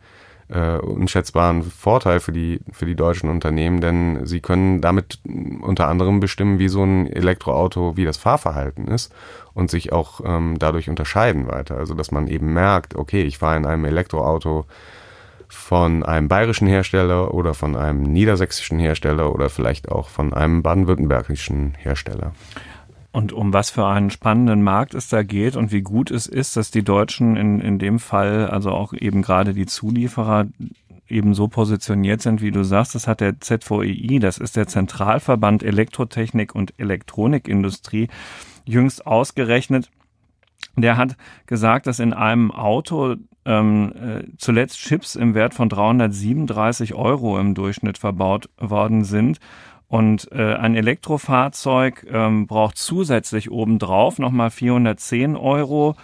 äh, 0.49 0.77
unschätzbaren 0.77 1.63
Vorteil 1.63 2.19
für 2.19 2.31
die, 2.31 2.59
für 2.71 2.85
die 2.85 2.95
deutschen 2.95 3.29
Unternehmen, 3.29 3.81
denn 3.81 4.27
sie 4.27 4.39
können 4.39 4.79
damit 4.79 5.19
unter 5.61 5.87
anderem 5.87 6.19
bestimmen, 6.19 6.59
wie 6.59 6.67
so 6.67 6.83
ein 6.83 7.07
Elektroauto, 7.07 7.97
wie 7.97 8.05
das 8.05 8.17
Fahrverhalten 8.17 8.87
ist 8.87 9.11
und 9.55 9.71
sich 9.71 9.91
auch 9.91 10.21
ähm, 10.23 10.57
dadurch 10.59 10.89
unterscheiden 10.89 11.47
weiter. 11.47 11.77
Also 11.77 11.95
dass 11.95 12.11
man 12.11 12.27
eben 12.27 12.53
merkt, 12.53 12.95
okay, 12.95 13.23
ich 13.23 13.39
fahre 13.39 13.57
in 13.57 13.65
einem 13.65 13.85
Elektroauto 13.85 14.65
von 15.53 16.03
einem 16.03 16.27
bayerischen 16.27 16.67
Hersteller 16.67 17.33
oder 17.33 17.53
von 17.53 17.75
einem 17.75 18.03
niedersächsischen 18.03 18.79
Hersteller 18.79 19.33
oder 19.33 19.49
vielleicht 19.49 19.89
auch 19.89 20.09
von 20.09 20.33
einem 20.33 20.63
baden-württembergischen 20.63 21.75
Hersteller. 21.77 22.33
Und 23.11 23.31
um 23.31 23.53
was 23.53 23.69
für 23.69 23.85
einen 23.85 24.09
spannenden 24.09 24.63
Markt 24.63 24.95
es 24.95 25.07
da 25.07 25.21
geht 25.21 25.55
und 25.55 25.71
wie 25.71 25.83
gut 25.83 26.09
es 26.09 26.25
ist, 26.25 26.57
dass 26.57 26.71
die 26.71 26.83
Deutschen 26.83 27.37
in, 27.37 27.61
in 27.61 27.77
dem 27.77 27.99
Fall, 27.99 28.47
also 28.47 28.71
auch 28.71 28.93
eben 28.93 29.21
gerade 29.21 29.53
die 29.53 29.67
Zulieferer, 29.67 30.47
eben 31.07 31.35
so 31.35 31.47
positioniert 31.47 32.21
sind, 32.21 32.41
wie 32.41 32.51
du 32.51 32.63
sagst. 32.63 32.95
Das 32.95 33.07
hat 33.07 33.21
der 33.21 33.39
ZVEI, 33.39 34.17
das 34.19 34.39
ist 34.39 34.55
der 34.55 34.67
Zentralverband 34.67 35.61
Elektrotechnik 35.61 36.55
und 36.55 36.73
Elektronikindustrie, 36.77 38.07
jüngst 38.65 39.05
ausgerechnet. 39.05 39.91
Der 40.75 40.97
hat 40.97 41.15
gesagt, 41.45 41.87
dass 41.87 41.99
in 41.99 42.13
einem 42.13 42.51
Auto 42.51 43.15
ähm, 43.45 43.93
äh, 43.95 44.23
zuletzt 44.37 44.79
Chips 44.79 45.15
im 45.15 45.35
Wert 45.35 45.53
von 45.53 45.69
337 45.69 46.93
Euro 46.93 47.39
im 47.39 47.55
Durchschnitt 47.55 47.97
verbaut 47.97 48.49
worden 48.57 49.03
sind 49.03 49.39
und 49.93 50.31
äh, 50.31 50.55
ein 50.55 50.75
Elektrofahrzeug 50.75 52.07
ähm, 52.11 52.47
braucht 52.47 52.79
zusätzlich 52.79 53.51
obendrauf 53.51 54.17
nochmal 54.17 54.49
410 54.49 55.35
Euro 55.35 55.95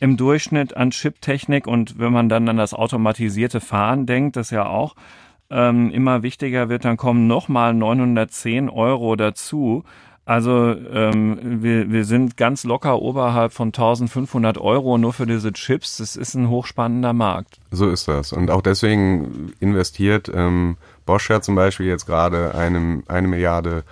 im 0.00 0.18
Durchschnitt 0.18 0.76
an 0.76 0.90
Chiptechnik. 0.90 1.66
Und 1.66 1.98
wenn 1.98 2.12
man 2.12 2.28
dann 2.28 2.46
an 2.50 2.58
das 2.58 2.74
automatisierte 2.74 3.60
Fahren 3.60 4.04
denkt, 4.04 4.36
das 4.36 4.50
ja 4.50 4.66
auch 4.66 4.96
ähm, 5.48 5.90
immer 5.92 6.22
wichtiger 6.22 6.68
wird, 6.68 6.84
dann 6.84 6.98
kommen 6.98 7.26
nochmal 7.26 7.72
910 7.72 8.68
Euro 8.68 9.16
dazu. 9.16 9.82
Also 10.28 10.76
ähm, 10.92 11.62
wir, 11.62 11.90
wir 11.90 12.04
sind 12.04 12.36
ganz 12.36 12.64
locker 12.64 13.00
oberhalb 13.00 13.50
von 13.54 13.68
1500 13.68 14.58
Euro 14.58 14.98
nur 14.98 15.14
für 15.14 15.24
diese 15.24 15.54
Chips. 15.54 15.96
Das 15.96 16.16
ist 16.16 16.34
ein 16.34 16.50
hochspannender 16.50 17.14
Markt. 17.14 17.58
So 17.70 17.88
ist 17.88 18.08
das. 18.08 18.34
Und 18.34 18.50
auch 18.50 18.60
deswegen 18.60 19.54
investiert 19.58 20.30
ähm, 20.34 20.76
Bosch 21.06 21.30
ja 21.30 21.40
zum 21.40 21.54
Beispiel 21.54 21.86
jetzt 21.86 22.04
gerade 22.04 22.54
eine, 22.54 23.02
eine 23.08 23.26
Milliarde 23.26 23.84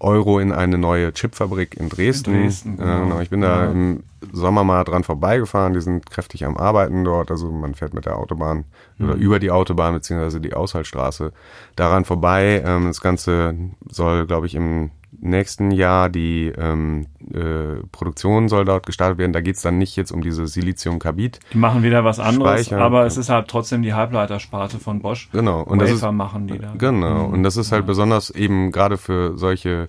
Euro 0.00 0.40
in 0.40 0.50
eine 0.50 0.78
neue 0.78 1.12
Chipfabrik 1.12 1.76
in 1.76 1.90
Dresden. 1.90 2.34
In 2.34 2.42
Dresden 2.42 2.76
genau. 2.76 3.04
genau. 3.04 3.20
Ich 3.20 3.30
bin 3.30 3.40
da 3.42 3.66
ja. 3.66 3.70
im 3.70 4.02
Sommer 4.32 4.64
mal 4.64 4.82
dran 4.82 5.04
vorbeigefahren. 5.04 5.74
Die 5.74 5.80
sind 5.80 6.10
kräftig 6.10 6.44
am 6.44 6.56
Arbeiten 6.56 7.04
dort. 7.04 7.30
Also 7.30 7.52
man 7.52 7.76
fährt 7.76 7.94
mit 7.94 8.04
der 8.04 8.16
Autobahn 8.16 8.64
mhm. 8.98 9.10
oder 9.10 9.14
über 9.14 9.38
die 9.38 9.52
Autobahn 9.52 9.94
beziehungsweise 9.94 10.40
die 10.40 10.54
Ausfallstraße 10.54 11.32
daran 11.76 12.04
vorbei. 12.04 12.64
Ähm, 12.66 12.86
das 12.88 13.00
Ganze 13.00 13.54
soll, 13.88 14.26
glaube 14.26 14.48
ich, 14.48 14.56
im 14.56 14.90
nächsten 15.20 15.70
Jahr 15.70 16.08
die 16.08 16.52
ähm, 16.56 17.06
äh, 17.32 17.82
Produktion 17.92 18.48
soll 18.48 18.64
dort 18.64 18.86
gestartet 18.86 19.18
werden. 19.18 19.32
Da 19.32 19.40
geht 19.40 19.56
es 19.56 19.62
dann 19.62 19.78
nicht 19.78 19.96
jetzt 19.96 20.12
um 20.12 20.22
diese 20.22 20.46
Siliziumkarbid. 20.46 21.40
Die 21.52 21.58
machen 21.58 21.82
wieder 21.82 22.04
was 22.04 22.20
anderes, 22.20 22.66
Speicher. 22.66 22.82
aber 22.82 23.06
es 23.06 23.16
ist 23.16 23.28
halt 23.28 23.48
trotzdem 23.48 23.82
die 23.82 23.94
Halbleitersparte 23.94 24.78
von 24.78 25.00
Bosch. 25.00 25.28
Genau. 25.32 25.62
Und 25.62 25.80
Wafer 25.80 25.92
das 25.92 26.02
ist, 26.02 26.12
machen 26.12 26.46
die 26.46 26.58
da. 26.58 26.72
Genau. 26.76 27.28
Mhm. 27.28 27.34
Und 27.34 27.42
das 27.42 27.56
ist 27.56 27.72
halt 27.72 27.82
ja. 27.82 27.86
besonders 27.86 28.30
eben 28.30 28.70
gerade 28.72 28.96
für 28.96 29.36
solche 29.36 29.88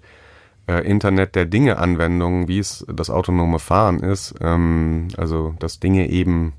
äh, 0.67 0.87
Internet 0.87 1.35
der 1.35 1.45
Dinge 1.45 1.77
Anwendungen, 1.77 2.47
wie 2.47 2.59
es 2.59 2.85
das 2.91 3.09
autonome 3.09 3.59
Fahren 3.59 3.99
ist. 3.99 4.35
Ähm, 4.41 5.09
also 5.17 5.55
dass 5.59 5.79
Dinge 5.79 6.09
eben 6.09 6.53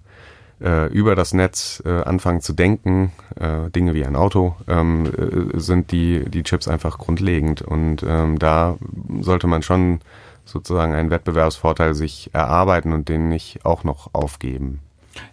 äh, 0.61 0.87
über 0.87 1.15
das 1.15 1.33
Netz 1.33 1.83
äh, 1.85 2.03
anfangen 2.03 2.41
zu 2.41 2.53
denken, 2.53 3.13
äh, 3.37 3.71
Dinge 3.71 3.95
wie 3.95 4.05
ein 4.05 4.17
Auto, 4.17 4.57
ähm, 4.69 5.07
äh, 5.07 5.59
sind 5.59 5.93
die, 5.93 6.29
die 6.29 6.43
Chips 6.43 6.69
einfach 6.69 6.99
grundlegend. 6.99 7.63
Und 7.63 8.05
ähm, 8.07 8.39
da 8.39 8.77
sollte 9.21 9.47
man 9.47 9.63
schon 9.63 10.01
sozusagen 10.45 10.95
einen 10.95 11.11
Wettbewerbsvorteil 11.11 11.95
sich 11.95 12.31
erarbeiten 12.33 12.93
und 12.93 13.09
den 13.09 13.29
nicht 13.29 13.65
auch 13.65 13.85
noch 13.85 14.11
aufgeben. 14.13 14.81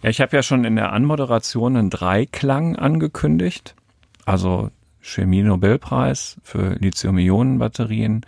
Ja, 0.02 0.10
ich 0.10 0.22
habe 0.22 0.36
ja 0.36 0.44
schon 0.44 0.64
in 0.64 0.76
der 0.76 0.92
Anmoderation 0.92 1.76
einen 1.76 1.90
Dreiklang 1.90 2.76
angekündigt. 2.76 3.76
Also 4.26 4.70
Chemie-Nobelpreis 5.02 6.38
für 6.44 6.76
Lithium-Ionen-Batterien, 6.80 8.26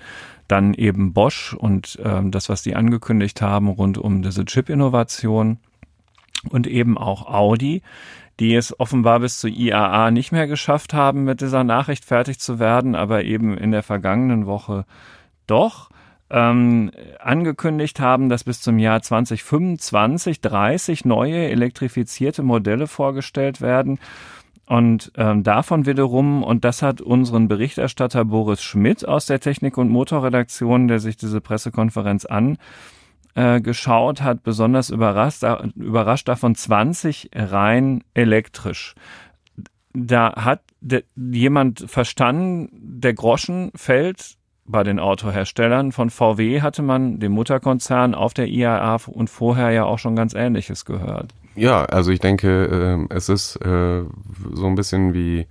dann 0.47 0.73
eben 0.73 1.13
Bosch 1.13 1.53
und 1.53 1.99
ähm, 2.03 2.31
das, 2.31 2.49
was 2.49 2.63
die 2.63 2.75
angekündigt 2.75 3.41
haben 3.41 3.67
rund 3.67 3.97
um 3.97 4.21
diese 4.21 4.45
Chip-Innovation 4.45 5.59
und 6.49 6.67
eben 6.67 6.97
auch 6.97 7.27
Audi, 7.27 7.81
die 8.39 8.55
es 8.55 8.79
offenbar 8.79 9.19
bis 9.19 9.39
zur 9.39 9.49
IAA 9.49 10.11
nicht 10.11 10.31
mehr 10.31 10.47
geschafft 10.47 10.93
haben, 10.93 11.25
mit 11.25 11.41
dieser 11.41 11.63
Nachricht 11.63 12.05
fertig 12.05 12.39
zu 12.39 12.59
werden, 12.59 12.95
aber 12.95 13.23
eben 13.23 13.57
in 13.57 13.71
der 13.71 13.83
vergangenen 13.83 14.45
Woche 14.45 14.85
doch 15.47 15.89
ähm, 16.29 16.91
angekündigt 17.19 17.99
haben, 17.99 18.29
dass 18.29 18.43
bis 18.43 18.61
zum 18.61 18.79
Jahr 18.79 19.01
2025 19.01 20.41
30 20.41 21.05
neue 21.05 21.49
elektrifizierte 21.49 22.43
Modelle 22.43 22.87
vorgestellt 22.87 23.61
werden. 23.61 23.99
Und 24.65 25.11
ähm, 25.17 25.41
davon 25.41 25.87
wiederum, 25.87 26.43
und 26.43 26.63
das 26.63 26.83
hat 26.83 27.01
unseren 27.01 27.47
Berichterstatter 27.47 28.23
Boris 28.25 28.61
Schmidt 28.61 29.07
aus 29.07 29.25
der 29.25 29.39
Technik- 29.39 29.79
und 29.79 29.89
Motorredaktion, 29.89 30.87
der 30.87 30.99
sich 30.99 31.17
diese 31.17 31.41
Pressekonferenz 31.41 32.25
an 32.25 32.59
äh, 33.35 33.61
geschaut 33.61 34.21
hat, 34.21 34.43
besonders 34.43 34.89
überrascht, 34.89 35.43
überrascht 35.75 36.27
davon 36.27 36.55
20 36.55 37.31
rein 37.33 38.03
elektrisch. 38.13 38.95
Da 39.93 40.35
hat 40.35 40.61
jemand 41.15 41.85
verstanden, 41.87 42.69
der 42.71 43.13
Groschen 43.13 43.71
fällt 43.75 44.37
bei 44.65 44.83
den 44.83 44.99
Autoherstellern. 44.99 45.91
Von 45.91 46.09
VW 46.09 46.61
hatte 46.61 46.83
man, 46.83 47.19
dem 47.19 47.31
Mutterkonzern, 47.31 48.13
auf 48.13 48.33
der 48.33 48.47
IAA 48.47 48.97
und 49.07 49.29
vorher 49.29 49.71
ja 49.71 49.83
auch 49.85 49.97
schon 49.97 50.15
ganz 50.15 50.33
Ähnliches 50.35 50.85
gehört. 50.85 51.33
Ja, 51.55 51.85
also 51.85 52.11
ich 52.11 52.19
denke, 52.19 53.07
äh, 53.09 53.13
es 53.13 53.29
ist 53.29 53.55
äh, 53.57 54.03
so 54.53 54.67
ein 54.67 54.75
bisschen 54.75 55.13
wie 55.13 55.47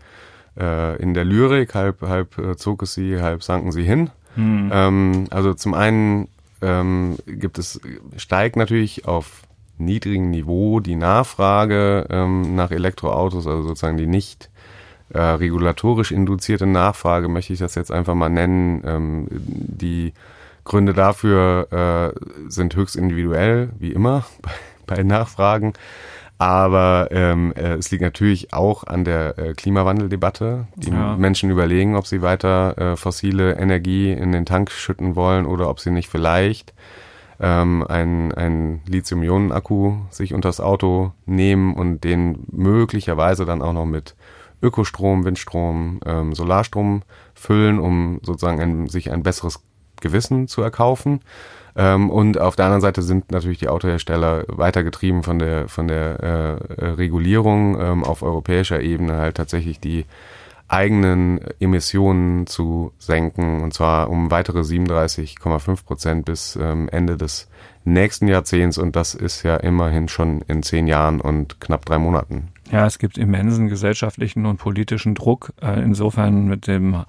äh, 0.58 0.96
in 1.02 1.14
der 1.14 1.24
Lyrik, 1.24 1.74
halb, 1.74 2.02
halb 2.02 2.38
äh, 2.38 2.56
zog 2.56 2.82
es 2.82 2.94
sie, 2.94 3.20
halb 3.20 3.42
sanken 3.42 3.72
sie 3.72 3.82
hin. 3.82 4.10
Hm. 4.36 4.70
Ähm, 4.72 5.24
also 5.30 5.52
zum 5.54 5.74
einen 5.74 6.28
ähm, 6.62 7.16
gibt 7.26 7.58
es, 7.58 7.80
steigt 8.16 8.56
natürlich 8.56 9.06
auf 9.06 9.42
niedrigem 9.78 10.30
Niveau 10.30 10.80
die 10.80 10.96
Nachfrage 10.96 12.06
ähm, 12.10 12.56
nach 12.56 12.70
Elektroautos, 12.70 13.46
also 13.46 13.62
sozusagen 13.62 13.96
die 13.96 14.06
nicht 14.06 14.50
äh, 15.10 15.20
regulatorisch 15.20 16.12
induzierte 16.12 16.66
Nachfrage, 16.66 17.28
möchte 17.28 17.52
ich 17.52 17.58
das 17.58 17.74
jetzt 17.74 17.90
einfach 17.90 18.14
mal 18.14 18.28
nennen. 18.28 18.82
Ähm, 18.84 19.26
die 19.30 20.12
Gründe 20.64 20.92
dafür 20.92 22.12
äh, 22.14 22.50
sind 22.50 22.76
höchst 22.76 22.96
individuell, 22.96 23.70
wie 23.78 23.92
immer 23.92 24.26
bei, 24.86 24.96
bei 24.96 25.02
Nachfragen. 25.02 25.72
Aber 26.38 27.08
ähm, 27.10 27.52
äh, 27.56 27.74
es 27.74 27.90
liegt 27.90 28.02
natürlich 28.02 28.52
auch 28.52 28.84
an 28.84 29.04
der 29.04 29.36
äh, 29.38 29.54
Klimawandeldebatte. 29.54 30.68
Die 30.76 30.90
ja. 30.90 31.16
Menschen 31.16 31.50
überlegen, 31.50 31.96
ob 31.96 32.06
sie 32.06 32.22
weiter 32.22 32.78
äh, 32.78 32.96
fossile 32.96 33.56
Energie 33.56 34.12
in 34.12 34.30
den 34.30 34.46
Tank 34.46 34.70
schütten 34.70 35.16
wollen 35.16 35.46
oder 35.46 35.68
ob 35.68 35.80
sie 35.80 35.90
nicht 35.90 36.08
vielleicht 36.08 36.72
ähm, 37.40 37.84
ein, 37.88 38.32
ein 38.32 38.82
Lithium-Ionen-Akku 38.86 39.96
sich 40.10 40.32
unters 40.32 40.60
Auto 40.60 41.12
nehmen 41.26 41.74
und 41.74 42.04
den 42.04 42.44
möglicherweise 42.52 43.44
dann 43.44 43.60
auch 43.60 43.72
noch 43.72 43.86
mit 43.86 44.14
Ökostrom, 44.62 45.24
Windstrom, 45.24 46.00
ähm, 46.04 46.34
Solarstrom 46.34 47.02
füllen, 47.34 47.78
um 47.78 48.20
sozusagen 48.22 48.60
ein, 48.60 48.88
sich 48.88 49.10
ein 49.10 49.22
besseres 49.22 49.60
Gewissen 50.00 50.48
zu 50.48 50.62
erkaufen. 50.62 51.20
Ähm, 51.78 52.10
und 52.10 52.40
auf 52.40 52.56
der 52.56 52.64
anderen 52.64 52.80
Seite 52.80 53.02
sind 53.02 53.30
natürlich 53.30 53.58
die 53.58 53.68
Autohersteller 53.68 54.44
weitergetrieben 54.48 55.22
von 55.22 55.38
der, 55.38 55.68
von 55.68 55.86
der 55.86 56.20
äh, 56.20 56.84
Regulierung 56.84 57.80
ähm, 57.80 58.04
auf 58.04 58.22
europäischer 58.22 58.80
Ebene 58.80 59.16
halt 59.16 59.36
tatsächlich 59.36 59.78
die 59.78 60.04
eigenen 60.66 61.40
Emissionen 61.60 62.48
zu 62.48 62.92
senken 62.98 63.62
und 63.62 63.72
zwar 63.72 64.10
um 64.10 64.30
weitere 64.32 64.60
37,5 64.60 65.84
Prozent 65.84 66.24
bis 66.24 66.58
ähm, 66.60 66.88
Ende 66.90 67.16
des 67.16 67.48
nächsten 67.84 68.26
Jahrzehnts 68.26 68.76
und 68.76 68.96
das 68.96 69.14
ist 69.14 69.44
ja 69.44 69.56
immerhin 69.56 70.08
schon 70.08 70.42
in 70.42 70.64
zehn 70.64 70.88
Jahren 70.88 71.20
und 71.20 71.60
knapp 71.60 71.86
drei 71.86 71.98
Monaten. 71.98 72.48
Ja, 72.70 72.86
es 72.86 72.98
gibt 72.98 73.16
immensen 73.16 73.68
gesellschaftlichen 73.68 74.44
und 74.44 74.58
politischen 74.58 75.14
Druck. 75.14 75.52
Äh, 75.62 75.80
insofern 75.80 76.48
mit 76.48 76.66
dem 76.66 77.04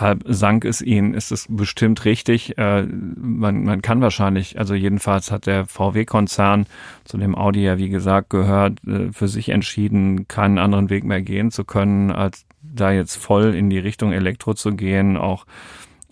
halb 0.00 0.22
sank 0.26 0.64
es 0.64 0.80
ihnen, 0.80 1.14
ist 1.14 1.32
es 1.32 1.46
bestimmt 1.48 2.04
richtig. 2.04 2.56
Äh, 2.58 2.82
man, 2.82 3.64
man 3.64 3.82
kann 3.82 4.00
wahrscheinlich, 4.00 4.58
also 4.58 4.74
jedenfalls 4.74 5.30
hat 5.30 5.46
der 5.46 5.66
VW-Konzern, 5.66 6.66
zu 7.04 7.18
dem 7.18 7.34
Audi 7.34 7.62
ja 7.62 7.78
wie 7.78 7.88
gesagt 7.88 8.30
gehört, 8.30 8.84
äh, 8.86 9.12
für 9.12 9.28
sich 9.28 9.48
entschieden, 9.50 10.28
keinen 10.28 10.58
anderen 10.58 10.90
Weg 10.90 11.04
mehr 11.04 11.22
gehen 11.22 11.50
zu 11.50 11.64
können, 11.64 12.10
als 12.10 12.44
da 12.62 12.92
jetzt 12.92 13.16
voll 13.16 13.54
in 13.54 13.70
die 13.70 13.78
Richtung 13.78 14.12
Elektro 14.12 14.54
zu 14.54 14.74
gehen, 14.74 15.16
auch 15.16 15.46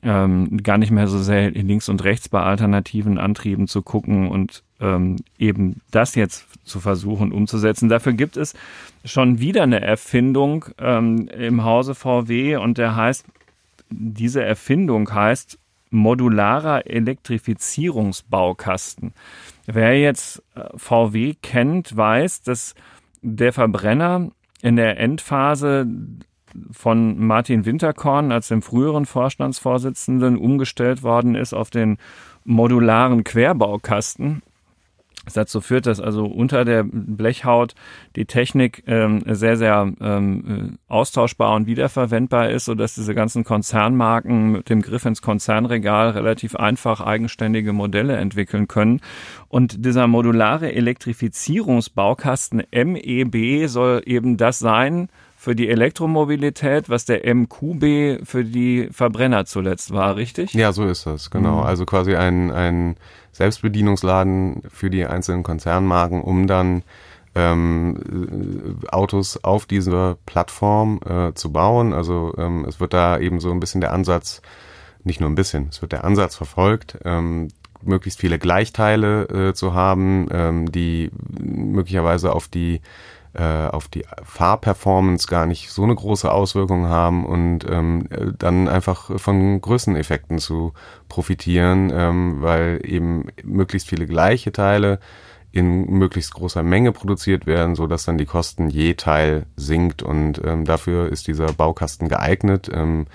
ähm, 0.02 0.58
gar 0.62 0.78
nicht 0.78 0.90
mehr 0.90 1.08
so 1.08 1.18
sehr 1.18 1.50
links 1.50 1.88
und 1.88 2.04
rechts 2.04 2.28
bei 2.28 2.40
alternativen 2.40 3.18
Antrieben 3.18 3.66
zu 3.66 3.82
gucken 3.82 4.28
und 4.28 4.62
ähm, 4.80 5.16
eben 5.38 5.80
das 5.90 6.14
jetzt 6.14 6.46
zu 6.64 6.80
versuchen 6.80 7.32
umzusetzen. 7.32 7.88
Dafür 7.88 8.12
gibt 8.12 8.36
es 8.36 8.54
schon 9.04 9.40
wieder 9.40 9.62
eine 9.62 9.80
Erfindung 9.80 10.66
ähm, 10.78 11.28
im 11.28 11.64
Hause 11.64 11.94
VW 11.94 12.56
und 12.56 12.78
der 12.78 12.94
heißt, 12.94 13.24
diese 13.90 14.44
Erfindung 14.44 15.12
heißt 15.12 15.58
modularer 15.90 16.86
Elektrifizierungsbaukasten. 16.86 19.12
Wer 19.66 20.00
jetzt 20.00 20.42
äh, 20.54 20.68
VW 20.76 21.34
kennt, 21.42 21.94
weiß, 21.96 22.42
dass 22.42 22.76
der 23.22 23.52
Verbrenner 23.52 24.30
in 24.62 24.76
der 24.76 24.98
Endphase 24.98 25.86
von 26.70 27.26
Martin 27.26 27.66
Winterkorn 27.66 28.30
als 28.32 28.48
dem 28.48 28.62
früheren 28.62 29.04
Vorstandsvorsitzenden 29.06 30.38
umgestellt 30.38 31.02
worden 31.02 31.34
ist 31.34 31.52
auf 31.52 31.68
den 31.70 31.98
modularen 32.44 33.24
Querbaukasten. 33.24 34.42
Das 35.26 35.34
dazu 35.34 35.60
führt, 35.60 35.86
dass 35.86 36.00
also 36.00 36.24
unter 36.24 36.64
der 36.64 36.84
Blechhaut 36.84 37.74
die 38.14 38.26
Technik 38.26 38.84
ähm, 38.86 39.24
sehr, 39.26 39.56
sehr 39.56 39.92
ähm, 40.00 40.78
austauschbar 40.86 41.54
und 41.56 41.66
wiederverwendbar 41.66 42.50
ist, 42.50 42.66
sodass 42.66 42.94
diese 42.94 43.12
ganzen 43.12 43.42
Konzernmarken 43.42 44.52
mit 44.52 44.70
dem 44.70 44.82
Griff 44.82 45.04
ins 45.04 45.22
Konzernregal 45.22 46.10
relativ 46.10 46.54
einfach 46.54 47.00
eigenständige 47.00 47.72
Modelle 47.72 48.16
entwickeln 48.16 48.68
können. 48.68 49.00
Und 49.48 49.84
dieser 49.84 50.06
modulare 50.06 50.72
Elektrifizierungsbaukasten 50.72 52.62
MEB 52.72 53.66
soll 53.68 54.02
eben 54.06 54.36
das 54.36 54.60
sein, 54.60 55.08
für 55.36 55.54
die 55.54 55.68
Elektromobilität, 55.68 56.88
was 56.88 57.04
der 57.04 57.22
MQB 57.32 58.26
für 58.26 58.42
die 58.42 58.88
Verbrenner 58.90 59.44
zuletzt 59.44 59.92
war, 59.92 60.16
richtig? 60.16 60.54
Ja, 60.54 60.72
so 60.72 60.86
ist 60.86 61.06
das, 61.06 61.30
genau. 61.30 61.58
Mhm. 61.58 61.66
Also 61.66 61.84
quasi 61.84 62.16
ein, 62.16 62.50
ein 62.50 62.96
Selbstbedienungsladen 63.36 64.62
für 64.68 64.90
die 64.90 65.04
einzelnen 65.06 65.42
Konzernmarken, 65.42 66.22
um 66.22 66.46
dann 66.46 66.82
ähm, 67.34 68.78
Autos 68.90 69.42
auf 69.44 69.66
dieser 69.66 70.16
Plattform 70.26 71.00
äh, 71.06 71.34
zu 71.34 71.52
bauen. 71.52 71.92
Also 71.92 72.34
ähm, 72.38 72.64
es 72.66 72.80
wird 72.80 72.94
da 72.94 73.18
eben 73.18 73.40
so 73.40 73.50
ein 73.50 73.60
bisschen 73.60 73.82
der 73.82 73.92
Ansatz, 73.92 74.40
nicht 75.04 75.20
nur 75.20 75.28
ein 75.28 75.34
bisschen, 75.34 75.68
es 75.70 75.82
wird 75.82 75.92
der 75.92 76.04
Ansatz 76.04 76.34
verfolgt, 76.34 76.98
ähm, 77.04 77.48
möglichst 77.82 78.20
viele 78.20 78.38
Gleichteile 78.38 79.28
äh, 79.28 79.54
zu 79.54 79.74
haben, 79.74 80.28
ähm, 80.32 80.72
die 80.72 81.10
möglicherweise 81.38 82.32
auf 82.32 82.48
die 82.48 82.80
äh, 83.36 83.68
auf 83.68 83.88
die 83.88 84.04
Fahrperformance 84.24 85.26
gar 85.26 85.46
nicht 85.46 85.70
so 85.70 85.82
eine 85.82 85.94
große 85.94 86.30
Auswirkung 86.30 86.86
haben 86.86 87.26
und 87.26 87.66
ähm, 87.68 88.08
dann 88.38 88.68
einfach 88.68 89.20
von 89.20 89.60
Größeneffekten 89.60 90.38
zu 90.38 90.72
profitieren, 91.08 91.92
ähm, 91.94 92.40
weil 92.40 92.80
eben 92.82 93.26
möglichst 93.44 93.88
viele 93.88 94.06
gleiche 94.06 94.52
Teile 94.52 95.00
in 95.52 95.86
möglichst 95.90 96.34
großer 96.34 96.62
Menge 96.62 96.92
produziert 96.92 97.46
werden, 97.46 97.74
so 97.74 97.86
dass 97.86 98.04
dann 98.04 98.18
die 98.18 98.26
Kosten 98.26 98.68
je 98.68 98.94
Teil 98.94 99.46
sinkt 99.56 100.02
und 100.02 100.40
ähm, 100.44 100.64
dafür 100.64 101.10
ist 101.10 101.26
dieser 101.26 101.52
Baukasten 101.52 102.08
geeignet. 102.08 102.70
Ähm, 102.72 103.06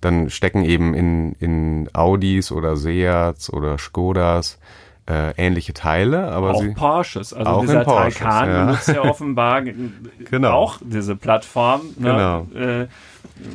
dann 0.00 0.28
stecken 0.28 0.64
eben 0.64 0.94
in, 0.94 1.32
in 1.40 1.88
Audis 1.94 2.52
oder 2.52 2.76
Seats 2.76 3.52
oder 3.52 3.78
Skodas 3.78 4.58
äh, 5.06 5.32
ähnliche 5.36 5.74
Teile, 5.74 6.28
aber 6.28 6.52
auch 6.52 6.60
sie 6.60 6.70
Porsches. 6.70 7.34
Also 7.34 7.50
auch 7.50 7.60
dieser 7.60 7.84
Porsches, 7.84 8.18
Taycan 8.18 8.48
ja. 8.48 8.64
benutzt 8.64 8.88
ja 8.88 9.02
offenbar 9.02 9.62
genau. 10.30 10.50
auch 10.52 10.78
diese 10.82 11.14
Plattform, 11.14 11.82
ne, 11.98 12.46
genau. 12.50 12.66
äh, 12.66 12.86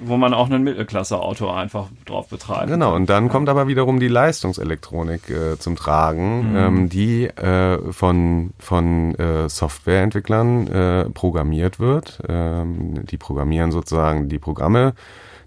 wo 0.03 0.17
man 0.17 0.33
auch 0.33 0.49
ein 0.49 0.63
Mittelklasse-Auto 0.63 1.49
einfach 1.49 1.87
drauf 2.05 2.27
betreibt. 2.27 2.67
Genau. 2.67 2.93
Und 2.95 3.09
dann 3.09 3.25
ja. 3.25 3.31
kommt 3.31 3.49
aber 3.49 3.67
wiederum 3.67 3.99
die 3.99 4.09
Leistungselektronik 4.09 5.29
äh, 5.29 5.57
zum 5.57 5.75
Tragen, 5.75 6.51
mhm. 6.51 6.55
ähm, 6.55 6.89
die 6.89 7.25
äh, 7.25 7.79
von 7.91 8.51
von 8.59 9.15
äh, 9.15 9.49
Softwareentwicklern 9.49 10.67
äh, 10.67 11.09
programmiert 11.09 11.79
wird. 11.79 12.19
Ähm, 12.27 13.05
die 13.07 13.17
programmieren 13.17 13.71
sozusagen 13.71 14.29
die 14.29 14.39
Programme, 14.39 14.93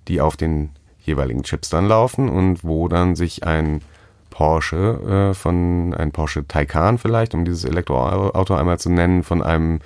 die 0.09 0.21
auf 0.21 0.37
den 0.37 0.71
jeweiligen 1.05 1.43
Chips 1.43 1.69
dann 1.69 1.87
laufen 1.87 2.29
und 2.29 2.65
wo 2.65 2.89
dann 2.89 3.15
sich 3.15 3.45
ein 3.45 3.83
Porsche, 4.33 5.31
äh, 5.31 5.35
von 5.35 5.95
ein 5.95 6.11
Porsche 6.11 6.49
Taycan 6.49 6.99
vielleicht, 6.99 7.35
um 7.35 7.45
dieses 7.45 7.65
Elektroauto 7.65 8.55
einmal 8.55 8.79
zu 8.79 8.91
nennen, 8.91 9.23
von 9.23 9.43
einem 9.43 9.81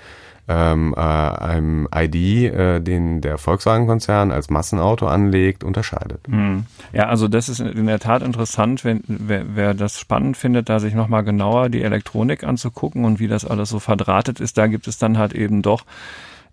ähm, 0.49 0.95
äh, 0.97 1.01
einem 1.01 1.89
ID, 1.93 2.15
äh, 2.15 2.81
den 2.81 3.21
der 3.21 3.37
Volkswagen-Konzern 3.37 4.31
als 4.31 4.49
Massenauto 4.49 5.09
anlegt, 5.09 5.65
unterscheidet. 5.65 6.21
Hm. 6.29 6.67
Ja, 6.93 7.09
also 7.09 7.27
das 7.27 7.49
ist 7.49 7.59
in 7.59 7.87
der 7.87 7.99
Tat 7.99 8.23
interessant, 8.23 8.85
wenn, 8.85 9.03
wer, 9.09 9.45
wer 9.57 9.75
das 9.75 9.99
spannend 9.99 10.37
findet, 10.37 10.69
da 10.69 10.79
sich 10.79 10.95
nochmal 10.95 11.25
genauer 11.25 11.69
die 11.69 11.83
Elektronik 11.83 12.45
anzugucken 12.45 13.05
und 13.05 13.19
wie 13.19 13.27
das 13.27 13.45
alles 13.45 13.71
so 13.71 13.81
verdrahtet 13.81 14.39
ist, 14.39 14.57
da 14.57 14.69
gibt 14.69 14.87
es 14.87 14.99
dann 14.99 15.19
halt 15.19 15.33
eben 15.33 15.63
doch 15.63 15.85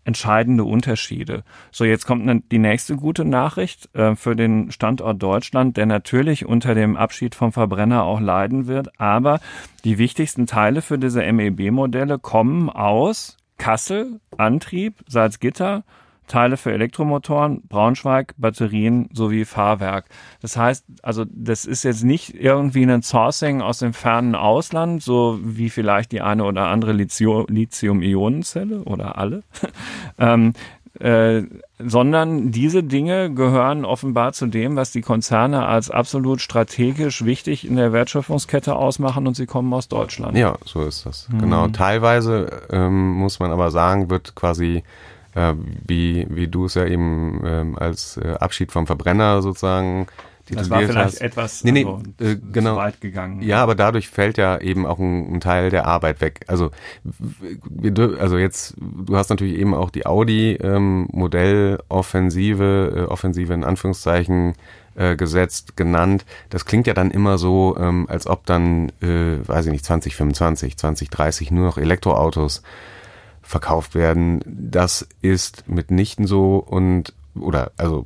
entscheidende 0.05 0.63
Unterschiede. 0.63 1.43
So, 1.71 1.85
jetzt 1.85 2.05
kommt 2.05 2.25
ne, 2.25 2.41
die 2.51 2.59
nächste 2.59 2.95
gute 2.95 3.25
Nachricht 3.25 3.93
äh, 3.95 4.15
für 4.15 4.35
den 4.35 4.71
Standort 4.71 5.21
Deutschland, 5.21 5.77
der 5.77 5.85
natürlich 5.85 6.45
unter 6.45 6.75
dem 6.75 6.95
Abschied 6.95 7.35
vom 7.35 7.51
Verbrenner 7.51 8.03
auch 8.03 8.19
leiden 8.19 8.67
wird. 8.67 8.99
Aber 8.99 9.39
die 9.83 9.97
wichtigsten 9.97 10.45
Teile 10.45 10.81
für 10.81 10.97
diese 10.97 11.21
MEB-Modelle 11.31 12.19
kommen 12.19 12.69
aus 12.69 13.37
Kassel, 13.57 14.19
Antrieb, 14.37 14.95
Salzgitter, 15.07 15.83
Teile 16.27 16.57
für 16.57 16.71
Elektromotoren, 16.71 17.61
Braunschweig, 17.67 18.33
Batterien 18.37 19.09
sowie 19.13 19.45
Fahrwerk. 19.45 20.05
Das 20.41 20.57
heißt, 20.57 20.85
also 21.01 21.25
das 21.29 21.65
ist 21.65 21.83
jetzt 21.83 22.03
nicht 22.03 22.33
irgendwie 22.35 22.83
ein 22.83 23.01
Sourcing 23.01 23.61
aus 23.61 23.79
dem 23.79 23.93
fernen 23.93 24.35
Ausland, 24.35 25.03
so 25.03 25.39
wie 25.43 25.69
vielleicht 25.69 26.11
die 26.11 26.21
eine 26.21 26.43
oder 26.45 26.67
andere 26.67 26.93
Lithium-Ionen-Zelle 26.93 28.83
oder 28.83 29.17
alle, 29.17 29.43
ähm, 30.17 30.53
äh, 30.99 31.43
sondern 31.79 32.51
diese 32.51 32.83
Dinge 32.83 33.33
gehören 33.33 33.83
offenbar 33.83 34.33
zu 34.33 34.45
dem, 34.45 34.75
was 34.75 34.91
die 34.91 35.01
Konzerne 35.01 35.65
als 35.65 35.89
absolut 35.89 36.39
strategisch 36.39 37.25
wichtig 37.25 37.67
in 37.67 37.75
der 37.75 37.91
Wertschöpfungskette 37.91 38.75
ausmachen 38.75 39.25
und 39.25 39.35
sie 39.35 39.47
kommen 39.47 39.73
aus 39.73 39.87
Deutschland. 39.87 40.37
Ja, 40.37 40.55
so 40.65 40.83
ist 40.83 41.05
das. 41.05 41.27
Mhm. 41.29 41.39
Genau. 41.39 41.67
Teilweise 41.69 42.61
ähm, 42.69 43.13
muss 43.13 43.39
man 43.39 43.51
aber 43.51 43.71
sagen, 43.71 44.11
wird 44.11 44.35
quasi 44.35 44.83
äh, 45.35 45.53
wie, 45.87 46.27
wie 46.29 46.47
du 46.47 46.65
es 46.65 46.75
ja 46.75 46.85
eben 46.85 47.41
ähm, 47.45 47.77
als 47.77 48.17
äh, 48.17 48.35
Abschied 48.39 48.71
vom 48.71 48.87
Verbrenner 48.87 49.41
sozusagen 49.41 50.07
das 50.49 50.69
war 50.69 50.79
vielleicht 50.79 50.97
hast. 50.97 51.21
etwas 51.21 51.63
nee, 51.63 51.71
nee, 51.71 51.85
also, 51.85 52.01
äh, 52.19 52.35
genau. 52.51 52.75
weit 52.75 52.99
gegangen. 52.99 53.41
Ja, 53.41 53.63
aber 53.63 53.75
dadurch 53.75 54.09
fällt 54.09 54.37
ja 54.37 54.59
eben 54.59 54.85
auch 54.85 54.99
ein, 54.99 55.35
ein 55.35 55.39
Teil 55.39 55.69
der 55.69 55.87
Arbeit 55.87 56.19
weg. 56.19 56.41
Also, 56.47 56.71
also 58.19 58.37
jetzt, 58.37 58.75
du 58.77 59.15
hast 59.15 59.29
natürlich 59.29 59.57
eben 59.57 59.73
auch 59.73 59.89
die 59.89 60.05
Audi 60.05 60.55
ähm, 60.55 61.07
äh, 61.13 61.77
Offensive 61.87 63.53
in 63.53 63.63
Anführungszeichen 63.63 64.55
äh, 64.95 65.15
gesetzt, 65.15 65.77
genannt. 65.77 66.25
Das 66.49 66.65
klingt 66.65 66.87
ja 66.87 66.93
dann 66.93 67.11
immer 67.11 67.37
so, 67.37 67.77
ähm, 67.79 68.07
als 68.09 68.27
ob 68.27 68.45
dann, 68.45 68.89
äh, 69.01 69.47
weiß 69.47 69.67
ich 69.67 69.71
nicht, 69.71 69.85
2025, 69.85 70.77
2030 70.77 71.51
nur 71.51 71.65
noch 71.65 71.77
Elektroautos 71.77 72.63
verkauft 73.43 73.93
werden. 73.93 74.41
Das 74.45 75.07
ist 75.21 75.67
mitnichten 75.69 76.25
so 76.25 76.55
und 76.57 77.13
oder 77.35 77.71
also 77.77 78.05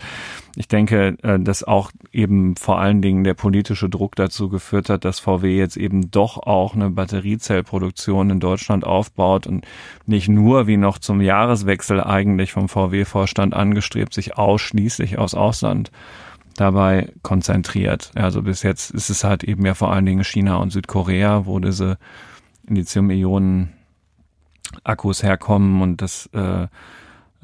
ich 0.55 0.67
denke, 0.67 1.15
äh, 1.21 1.39
dass 1.39 1.63
auch 1.63 1.91
eben 2.11 2.55
vor 2.55 2.79
allen 2.79 3.01
Dingen 3.01 3.23
der 3.23 3.35
politische 3.35 3.87
Druck 3.87 4.15
dazu 4.15 4.49
geführt 4.49 4.89
hat, 4.89 5.05
dass 5.05 5.19
VW 5.19 5.55
jetzt 5.55 5.77
eben 5.77 6.09
doch 6.09 6.37
auch 6.37 6.73
eine 6.73 6.89
Batteriezellproduktion 6.89 8.31
in 8.31 8.39
Deutschland 8.39 8.83
aufbaut 8.83 9.45
und 9.45 9.65
nicht 10.07 10.27
nur 10.27 10.65
wie 10.65 10.77
noch 10.77 10.97
zum 10.97 11.21
Jahreswechsel 11.21 12.03
eigentlich 12.03 12.51
vom 12.51 12.67
VW-Vorstand 12.67 13.53
angestrebt, 13.53 14.13
sich 14.13 14.37
ausschließlich 14.37 15.19
aus 15.19 15.35
Ausland 15.35 15.91
dabei 16.55 17.11
konzentriert. 17.21 18.11
Also 18.15 18.41
bis 18.41 18.63
jetzt 18.63 18.89
ist 18.91 19.09
es 19.09 19.23
halt 19.23 19.43
eben 19.43 19.65
ja 19.65 19.75
vor 19.75 19.93
allen 19.93 20.05
Dingen 20.05 20.23
China 20.23 20.57
und 20.57 20.71
Südkorea, 20.71 21.45
wo 21.45 21.59
diese 21.59 21.97
Lithium-Ionen 22.67 23.78
Akkus 24.83 25.23
herkommen 25.23 25.81
und 25.81 26.01
das 26.01 26.29
äh, 26.33 26.67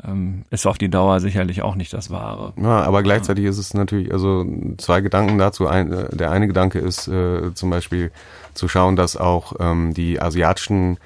ähm, 0.03 0.43
ist 0.49 0.67
auf 0.67 0.77
die 0.77 0.89
Dauer 0.89 1.19
sicherlich 1.19 1.61
auch 1.61 1.75
nicht 1.75 1.93
das 1.93 2.09
Wahre. 2.09 2.53
Ja, 2.57 2.81
aber 2.81 3.03
gleichzeitig 3.03 3.45
ist 3.45 3.57
es 3.57 3.73
natürlich, 3.73 4.11
also 4.11 4.45
zwei 4.77 5.01
Gedanken 5.01 5.37
dazu. 5.37 5.67
Ein, 5.67 5.91
äh, 5.91 6.15
der 6.15 6.31
eine 6.31 6.47
Gedanke 6.47 6.79
ist 6.79 7.07
äh, 7.07 7.53
zum 7.53 7.69
Beispiel 7.69 8.11
zu 8.53 8.67
schauen, 8.67 8.95
dass 8.95 9.17
auch 9.17 9.53
ähm, 9.59 9.93
die 9.93 10.21
asiatischen 10.21 10.97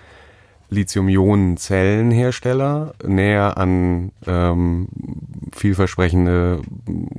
Lithium-Ionen-Zellenhersteller 0.69 2.93
näher 3.03 3.57
an 3.57 4.11
ähm, 4.27 4.87
vielversprechende 5.51 6.61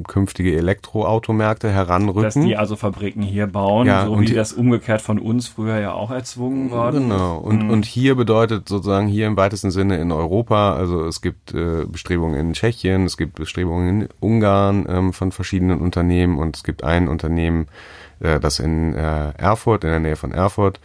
künftige 0.06 0.56
Elektroautomärkte 0.56 1.70
heranrücken. 1.70 2.22
Dass 2.22 2.34
die 2.34 2.56
also 2.56 2.76
Fabriken 2.76 3.22
hier 3.22 3.46
bauen, 3.46 3.86
ja, 3.86 4.06
so 4.06 4.20
wie 4.20 4.32
das 4.32 4.52
umgekehrt 4.52 5.02
von 5.02 5.18
uns 5.18 5.48
früher 5.48 5.78
ja 5.78 5.92
auch 5.92 6.10
erzwungen 6.10 6.70
worden 6.70 7.10
Genau. 7.10 7.38
Und, 7.38 7.64
mhm. 7.64 7.70
und 7.70 7.86
hier 7.86 8.14
bedeutet 8.14 8.68
sozusagen 8.68 9.08
hier 9.08 9.26
im 9.26 9.36
weitesten 9.36 9.70
Sinne 9.70 9.98
in 9.98 10.12
Europa, 10.12 10.74
also 10.74 11.06
es 11.06 11.20
gibt 11.20 11.54
äh, 11.54 11.84
Bestrebungen 11.86 12.38
in 12.38 12.52
Tschechien, 12.52 13.04
es 13.04 13.16
gibt 13.16 13.34
Bestrebungen 13.34 14.02
in 14.02 14.08
Ungarn 14.20 14.86
ähm, 14.88 15.12
von 15.12 15.32
verschiedenen 15.32 15.80
Unternehmen 15.80 16.38
und 16.38 16.56
es 16.56 16.62
gibt 16.62 16.84
ein 16.84 17.08
Unternehmen, 17.08 17.66
äh, 18.20 18.38
das 18.38 18.60
in 18.60 18.94
äh, 18.94 19.32
Erfurt, 19.32 19.84
in 19.84 19.90
der 19.90 20.00
Nähe 20.00 20.16
von 20.16 20.32
Erfurt, 20.32 20.80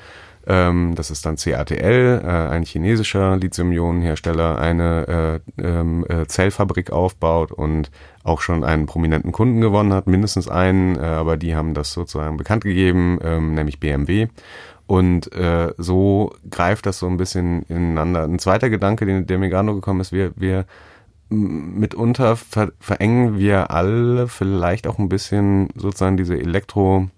ähm, 0.47 0.93
das 0.95 1.11
ist 1.11 1.25
dann 1.25 1.37
CATL, 1.37 2.21
äh, 2.23 2.27
ein 2.27 2.63
chinesischer 2.63 3.35
Lithium-Ionen-Hersteller, 3.37 4.59
eine 4.59 5.41
äh, 5.57 5.61
ähm, 5.63 6.05
äh, 6.07 6.27
Zellfabrik 6.27 6.91
aufbaut 6.91 7.51
und 7.51 7.91
auch 8.23 8.41
schon 8.41 8.63
einen 8.63 8.85
prominenten 8.85 9.31
Kunden 9.31 9.61
gewonnen 9.61 9.93
hat, 9.93 10.07
mindestens 10.07 10.47
einen, 10.47 10.97
äh, 10.97 11.01
aber 11.01 11.37
die 11.37 11.55
haben 11.55 11.73
das 11.73 11.93
sozusagen 11.93 12.37
bekannt 12.37 12.63
gegeben, 12.63 13.19
ähm, 13.23 13.53
nämlich 13.53 13.79
BMW. 13.79 14.27
Und 14.87 15.33
äh, 15.33 15.73
so 15.77 16.33
greift 16.49 16.85
das 16.85 16.99
so 16.99 17.07
ein 17.07 17.17
bisschen 17.17 17.63
ineinander. 17.63 18.23
Ein 18.23 18.39
zweiter 18.39 18.69
Gedanke, 18.69 19.05
den, 19.05 19.25
der 19.25 19.39
mir 19.39 19.49
gerade 19.49 19.65
noch 19.65 19.73
gekommen 19.73 20.01
ist, 20.01 20.11
wir, 20.11 20.31
wir 20.35 20.65
mitunter 21.29 22.35
ver 22.35 22.71
verengen 22.79 23.39
wir 23.39 23.71
alle 23.71 24.27
vielleicht 24.27 24.85
auch 24.85 24.99
ein 24.99 25.09
bisschen 25.09 25.69
sozusagen 25.75 26.17
diese 26.17 26.35
Elektro- 26.35 27.09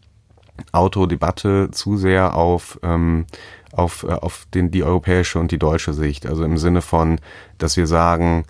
Autodebatte 0.71 1.69
zu 1.71 1.97
sehr 1.97 2.35
auf, 2.35 2.79
ähm, 2.83 3.25
auf, 3.71 4.03
äh, 4.03 4.13
auf 4.13 4.47
den, 4.53 4.71
die 4.71 4.83
europäische 4.83 5.39
und 5.39 5.51
die 5.51 5.59
deutsche 5.59 5.93
Sicht. 5.93 6.25
Also 6.25 6.43
im 6.43 6.57
Sinne 6.57 6.81
von, 6.81 7.19
dass 7.57 7.77
wir 7.77 7.87
sagen, 7.87 8.45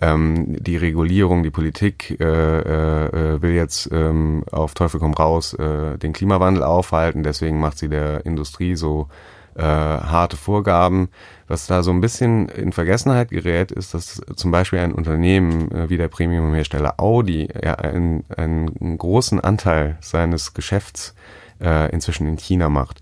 ähm, 0.00 0.56
die 0.62 0.76
Regulierung, 0.76 1.42
die 1.42 1.50
Politik 1.50 2.18
äh, 2.20 2.24
äh, 2.24 3.40
will 3.40 3.52
jetzt 3.52 3.88
ähm, 3.92 4.44
auf 4.50 4.74
Teufel 4.74 4.98
komm 4.98 5.14
raus 5.14 5.54
äh, 5.54 5.96
den 5.98 6.12
Klimawandel 6.12 6.64
aufhalten, 6.64 7.22
deswegen 7.22 7.60
macht 7.60 7.78
sie 7.78 7.88
der 7.88 8.26
Industrie 8.26 8.74
so 8.74 9.08
äh, 9.54 9.62
harte 9.62 10.36
Vorgaben. 10.36 11.08
Was 11.46 11.66
da 11.66 11.82
so 11.82 11.90
ein 11.90 12.00
bisschen 12.00 12.48
in 12.48 12.72
Vergessenheit 12.72 13.30
gerät, 13.30 13.70
ist, 13.70 13.94
dass 13.94 14.20
zum 14.34 14.50
Beispiel 14.50 14.78
ein 14.78 14.94
Unternehmen 14.94 15.70
äh, 15.70 15.90
wie 15.90 15.98
der 15.98 16.08
Premium-Hersteller 16.08 16.94
Audi 16.98 17.48
ja 17.62 17.74
einen, 17.74 18.24
einen 18.36 18.98
großen 18.98 19.40
Anteil 19.40 19.98
seines 20.00 20.54
Geschäfts 20.54 21.14
äh, 21.62 21.88
inzwischen 21.90 22.26
in 22.26 22.36
China 22.36 22.68
macht. 22.68 23.00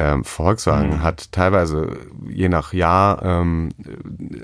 Ähm, 0.00 0.24
Volkswagen 0.24 0.88
mhm. 0.88 1.02
hat 1.02 1.30
teilweise 1.30 1.98
je 2.26 2.48
nach 2.48 2.72
Jahr 2.72 3.22
ähm, 3.22 3.68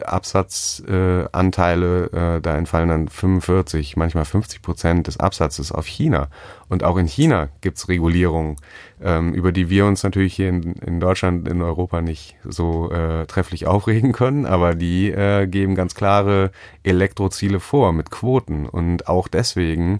Absatzanteile, 0.04 2.10
äh, 2.12 2.36
äh, 2.36 2.42
da 2.42 2.58
entfallen 2.58 2.90
dann 2.90 3.08
45, 3.08 3.96
manchmal 3.96 4.26
50 4.26 4.60
Prozent 4.60 5.06
des 5.06 5.18
Absatzes 5.18 5.72
auf 5.72 5.86
China. 5.86 6.28
Und 6.68 6.84
auch 6.84 6.98
in 6.98 7.06
China 7.06 7.48
gibt's 7.62 7.88
Regulierungen, 7.88 8.56
ähm, 9.02 9.32
über 9.32 9.50
die 9.50 9.70
wir 9.70 9.86
uns 9.86 10.02
natürlich 10.02 10.34
hier 10.34 10.50
in, 10.50 10.74
in 10.74 11.00
Deutschland, 11.00 11.48
in 11.48 11.62
Europa 11.62 12.02
nicht 12.02 12.36
so 12.44 12.90
äh, 12.90 13.24
trefflich 13.24 13.66
aufregen 13.66 14.12
können, 14.12 14.44
aber 14.44 14.74
die 14.74 15.10
äh, 15.10 15.46
geben 15.46 15.74
ganz 15.74 15.94
klare 15.94 16.50
Elektroziele 16.82 17.60
vor 17.60 17.94
mit 17.94 18.10
Quoten. 18.10 18.66
Und 18.66 19.08
auch 19.08 19.26
deswegen 19.26 19.96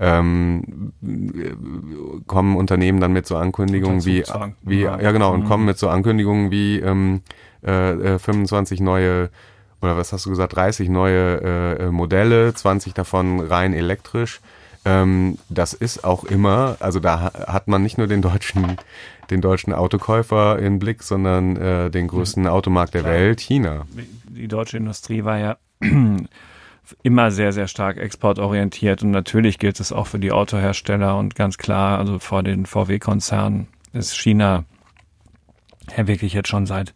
ähm, 0.00 0.92
kommen 2.26 2.56
Unternehmen 2.56 3.00
dann 3.00 3.12
mit 3.12 3.26
so 3.26 3.36
Ankündigungen 3.36 4.04
wie, 4.04 4.24
wie 4.62 4.82
ja. 4.82 5.00
ja 5.00 5.12
genau, 5.12 5.32
und 5.32 5.44
mhm. 5.44 5.48
kommen 5.48 5.64
mit 5.64 5.78
so 5.78 5.88
Ankündigungen 5.88 6.50
wie 6.50 6.78
ähm, 6.78 7.22
äh, 7.62 8.18
25 8.18 8.80
äh, 8.80 8.82
neue 8.82 9.30
oder 9.80 9.96
was 9.96 10.12
hast 10.12 10.26
du 10.26 10.30
gesagt, 10.30 10.56
30 10.56 10.88
neue 10.88 11.40
äh, 11.40 11.84
äh 11.84 11.90
Modelle, 11.90 12.52
20 12.52 12.94
davon 12.94 13.40
rein 13.40 13.72
elektrisch. 13.74 14.40
Ähm, 14.84 15.38
das 15.48 15.74
ist 15.74 16.04
auch 16.04 16.24
immer, 16.24 16.76
also 16.80 17.00
da 17.00 17.32
hat 17.46 17.68
man 17.68 17.82
nicht 17.82 17.98
nur 17.98 18.06
den 18.06 18.22
deutschen, 18.22 18.76
den 19.30 19.40
deutschen 19.40 19.72
Autokäufer 19.72 20.58
im 20.58 20.78
Blick, 20.78 21.02
sondern 21.02 21.56
äh, 21.56 21.90
den 21.90 22.08
größten 22.08 22.46
Automarkt 22.46 22.94
der 22.94 23.02
Klar. 23.02 23.14
Welt, 23.14 23.40
China. 23.40 23.86
Die 24.28 24.48
deutsche 24.48 24.76
Industrie 24.76 25.24
war 25.24 25.38
ja 25.38 25.56
immer 27.02 27.30
sehr, 27.30 27.52
sehr 27.52 27.68
stark 27.68 27.98
exportorientiert 27.98 29.02
und 29.02 29.10
natürlich 29.10 29.58
gilt 29.58 29.80
es 29.80 29.92
auch 29.92 30.06
für 30.06 30.18
die 30.18 30.32
Autohersteller 30.32 31.16
und 31.16 31.34
ganz 31.34 31.58
klar, 31.58 31.98
also 31.98 32.18
vor 32.18 32.42
den 32.42 32.66
VW-Konzernen 32.66 33.68
ist 33.92 34.16
China 34.16 34.64
ja 35.96 36.06
wirklich 36.06 36.32
jetzt 36.34 36.48
schon 36.48 36.66
seit 36.66 36.94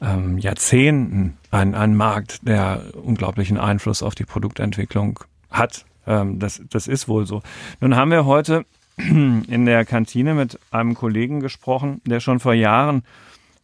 ähm, 0.00 0.38
Jahrzehnten 0.38 1.36
ein, 1.50 1.74
ein 1.74 1.94
Markt, 1.94 2.46
der 2.46 2.82
unglaublichen 2.94 3.58
Einfluss 3.58 4.02
auf 4.02 4.14
die 4.14 4.24
Produktentwicklung 4.24 5.20
hat. 5.50 5.84
Ähm, 6.06 6.38
das, 6.38 6.62
das 6.70 6.86
ist 6.86 7.08
wohl 7.08 7.26
so. 7.26 7.42
Nun 7.80 7.96
haben 7.96 8.10
wir 8.10 8.24
heute 8.24 8.64
in 8.96 9.66
der 9.66 9.84
Kantine 9.84 10.34
mit 10.34 10.58
einem 10.70 10.94
Kollegen 10.94 11.40
gesprochen, 11.40 12.00
der 12.04 12.20
schon 12.20 12.40
vor 12.40 12.54
Jahren 12.54 13.02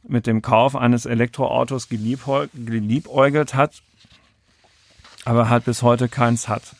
mit 0.06 0.26
dem 0.26 0.42
Kauf 0.42 0.76
eines 0.76 1.06
Elektroautos 1.06 1.88
geliebäugelt 1.88 3.54
hat 3.54 3.82
aber 5.24 5.48
halt 5.48 5.64
bis 5.64 5.82
heute 5.82 6.08
keins 6.08 6.48
hat. 6.48 6.76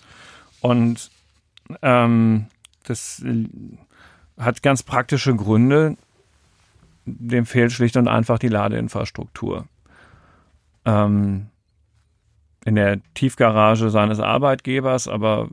Und 0.61 1.11
ähm, 1.83 2.46
das 2.85 3.22
äh, 3.22 3.48
hat 4.38 4.62
ganz 4.62 4.83
praktische 4.83 5.35
Gründe. 5.35 5.96
Dem 7.07 7.46
fehlt 7.46 7.72
schlicht 7.72 7.96
und 7.96 8.09
einfach 8.09 8.38
die 8.38 8.48
Ladeinfrastruktur. 8.48 9.66
Ähm, 10.85 11.48
in 12.64 12.76
der 12.76 13.00
Tiefgarage 13.14 13.90
seines 13.90 14.20
Arbeitgebers, 14.20 15.07
aber 15.07 15.48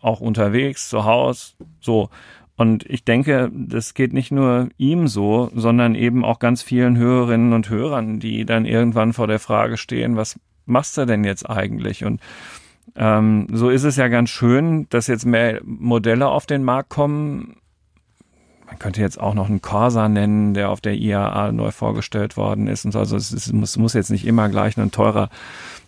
auch 0.00 0.20
unterwegs, 0.20 0.88
zu 0.88 1.04
Hause, 1.04 1.54
so. 1.80 2.10
Und 2.56 2.88
ich 2.88 3.04
denke, 3.04 3.50
das 3.52 3.94
geht 3.94 4.12
nicht 4.12 4.30
nur 4.30 4.68
ihm 4.78 5.08
so, 5.08 5.50
sondern 5.54 5.96
eben 5.96 6.24
auch 6.24 6.38
ganz 6.38 6.62
vielen 6.62 6.96
Hörerinnen 6.96 7.52
und 7.52 7.68
Hörern, 7.68 8.20
die 8.20 8.44
dann 8.44 8.64
irgendwann 8.64 9.12
vor 9.12 9.26
der 9.26 9.40
Frage 9.40 9.76
stehen, 9.76 10.16
was 10.16 10.38
machst 10.66 10.96
du 10.96 11.04
denn 11.06 11.24
jetzt 11.24 11.48
eigentlich? 11.48 12.04
Und 12.04 12.20
ähm, 12.96 13.46
so 13.52 13.70
ist 13.70 13.84
es 13.84 13.96
ja 13.96 14.08
ganz 14.08 14.30
schön, 14.30 14.86
dass 14.90 15.06
jetzt 15.06 15.26
mehr 15.26 15.60
Modelle 15.64 16.28
auf 16.28 16.46
den 16.46 16.64
Markt 16.64 16.90
kommen. 16.90 17.56
Man 18.66 18.78
könnte 18.78 19.00
jetzt 19.00 19.20
auch 19.20 19.34
noch 19.34 19.48
einen 19.48 19.62
Corsa 19.62 20.08
nennen, 20.08 20.54
der 20.54 20.70
auf 20.70 20.80
der 20.80 20.94
IAA 20.94 21.52
neu 21.52 21.70
vorgestellt 21.70 22.36
worden 22.36 22.66
ist. 22.66 22.84
Und 22.84 22.92
so. 22.92 22.98
Also 22.98 23.16
es, 23.16 23.32
ist, 23.32 23.52
muss, 23.52 23.76
muss 23.76 23.94
jetzt 23.94 24.10
nicht 24.10 24.26
immer 24.26 24.48
gleich 24.48 24.76
ein 24.76 24.90
teurer 24.90 25.28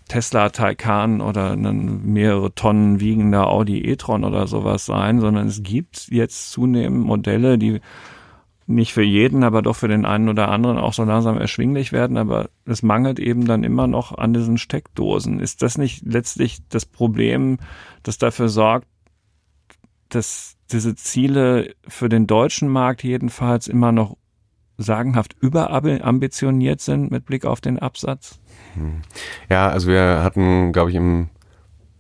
Tesla 0.09 0.51
Taycan 0.51 1.21
oder 1.21 1.53
ein 1.53 2.13
mehrere 2.13 2.55
Tonnen 2.55 3.01
wiegender 3.01 3.49
Audi 3.49 3.83
e-tron 3.83 4.25
oder 4.25 4.47
sowas 4.47 4.87
sein, 4.87 5.21
sondern 5.21 5.49
es 5.49 5.63
gibt 5.63 6.09
jetzt 6.09 6.53
zunehmend 6.53 7.05
Modelle, 7.05 7.59
die 7.59 7.81
nicht 8.67 8.93
für 8.93 9.03
jeden, 9.03 9.45
aber 9.45 9.63
doch 9.63 9.77
für 9.77 9.89
den 9.89 10.05
einen 10.05 10.29
oder 10.29 10.49
anderen 10.49 10.79
auch 10.79 10.93
so 10.93 11.05
langsam 11.05 11.39
erschwinglich 11.39 11.93
werden, 11.93 12.17
aber 12.17 12.51
es 12.65 12.83
mangelt 12.83 13.21
eben 13.21 13.47
dann 13.47 13.63
immer 13.63 13.87
noch 13.87 14.17
an 14.17 14.35
diesen 14.35 14.59
Steckdosen. 14.59 15.39
Ist 15.39 15.63
das 15.63 15.79
nicht 15.79 16.05
letztlich 16.05 16.59
das 16.69 16.85
Problem, 16.85 17.59
das 18.03 18.19
dafür 18.19 18.49
sorgt, 18.49 18.89
dass 20.09 20.57
diese 20.73 20.97
Ziele 20.97 21.75
für 21.87 22.09
den 22.09 22.27
deutschen 22.27 22.69
Markt 22.69 23.05
jedenfalls 23.05 23.69
immer 23.69 23.93
noch 23.93 24.17
sagenhaft 24.79 25.35
überambitioniert 25.41 26.81
sind 26.81 27.11
mit 27.11 27.25
Blick 27.25 27.45
auf 27.45 27.61
den 27.61 27.79
Absatz? 27.79 28.41
Hm. 28.75 29.03
Ja, 29.49 29.69
also 29.69 29.89
wir 29.89 30.23
hatten, 30.23 30.73
glaube 30.73 30.91
ich, 30.91 30.97
im 30.97 31.31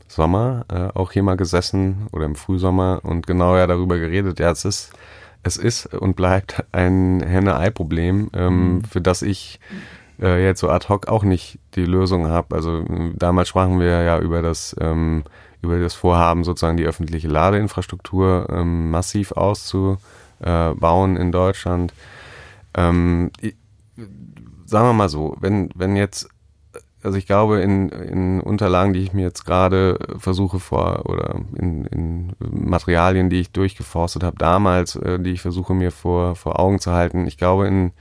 Sommer 0.09 0.65
äh, 0.69 0.99
auch 0.99 1.13
hier 1.13 1.23
mal 1.23 1.37
gesessen 1.37 2.09
oder 2.13 2.25
im 2.25 2.37
Frühsommer 2.37 3.01
und 3.03 3.27
genau 3.27 3.57
ja 3.57 3.67
darüber 3.67 3.99
geredet. 3.99 4.41
Ja, 4.41 4.51
es 4.51 4.65
ist 4.65 4.93
es 5.47 5.57
ist 5.57 5.87
und 5.95 6.17
bleibt 6.17 6.65
ein 6.73 7.23
Henne-Ei-Problem, 7.23 8.31
ähm, 8.35 8.75
mhm. 8.75 8.85
für 8.85 9.01
das 9.01 9.23
ich 9.23 9.61
äh, 10.21 10.43
jetzt 10.45 10.61
so 10.61 10.69
ad 10.69 10.89
hoc 10.89 11.09
auch 11.09 11.25
nicht 11.25 11.59
die 11.75 11.85
Lösung 11.85 12.27
habe. 12.29 12.55
Also 12.55 12.85
damals 13.15 13.49
sprachen 13.49 13.81
wir 13.81 14.03
ja 14.03 14.19
über 14.19 14.43
das 14.43 14.75
ähm, 14.81 15.25
über 15.63 15.79
das 15.79 15.95
Vorhaben, 15.95 16.45
sozusagen 16.45 16.77
die 16.77 16.87
öffentliche 16.87 17.29
Ladeinfrastruktur 17.29 18.49
ähm, 18.51 18.91
massiv 18.91 19.33
auszubauen 19.33 21.17
in 21.17 21.33
Deutschland. 21.33 21.93
Ähm, 22.75 23.31
ich, 23.41 23.57
sagen 24.65 24.89
wir 24.89 24.93
mal 24.93 25.09
so, 25.09 25.37
wenn, 25.41 25.71
wenn 25.75 25.97
jetzt 25.97 26.29
also 27.07 27.19
ich 27.19 27.27
glaube, 27.27 27.61
in, 27.61 27.89
in 27.89 28.41
Unterlagen, 28.41 28.93
die 28.93 28.99
ich 28.99 29.13
mir 29.13 29.23
jetzt 29.23 29.45
gerade 29.45 29.97
versuche 30.19 30.59
vor 30.59 31.07
oder 31.07 31.37
in, 31.57 31.85
in 31.87 32.33
Materialien, 32.41 33.31
die 33.31 33.41
ich 33.41 33.53
durchgeforstet 33.53 34.25
habe 34.25 34.37
damals, 34.37 34.97
äh, 34.97 35.21
die 35.21 35.31
ich 35.31 35.41
versuche 35.41 35.73
mir 35.73 35.93
vor, 35.93 36.35
vor 36.35 36.59
Augen 36.59 36.81
zu 36.81 36.93
halten, 36.93 37.29
ich 37.29 37.39
glaube, 37.39 37.69
in, 37.69 37.93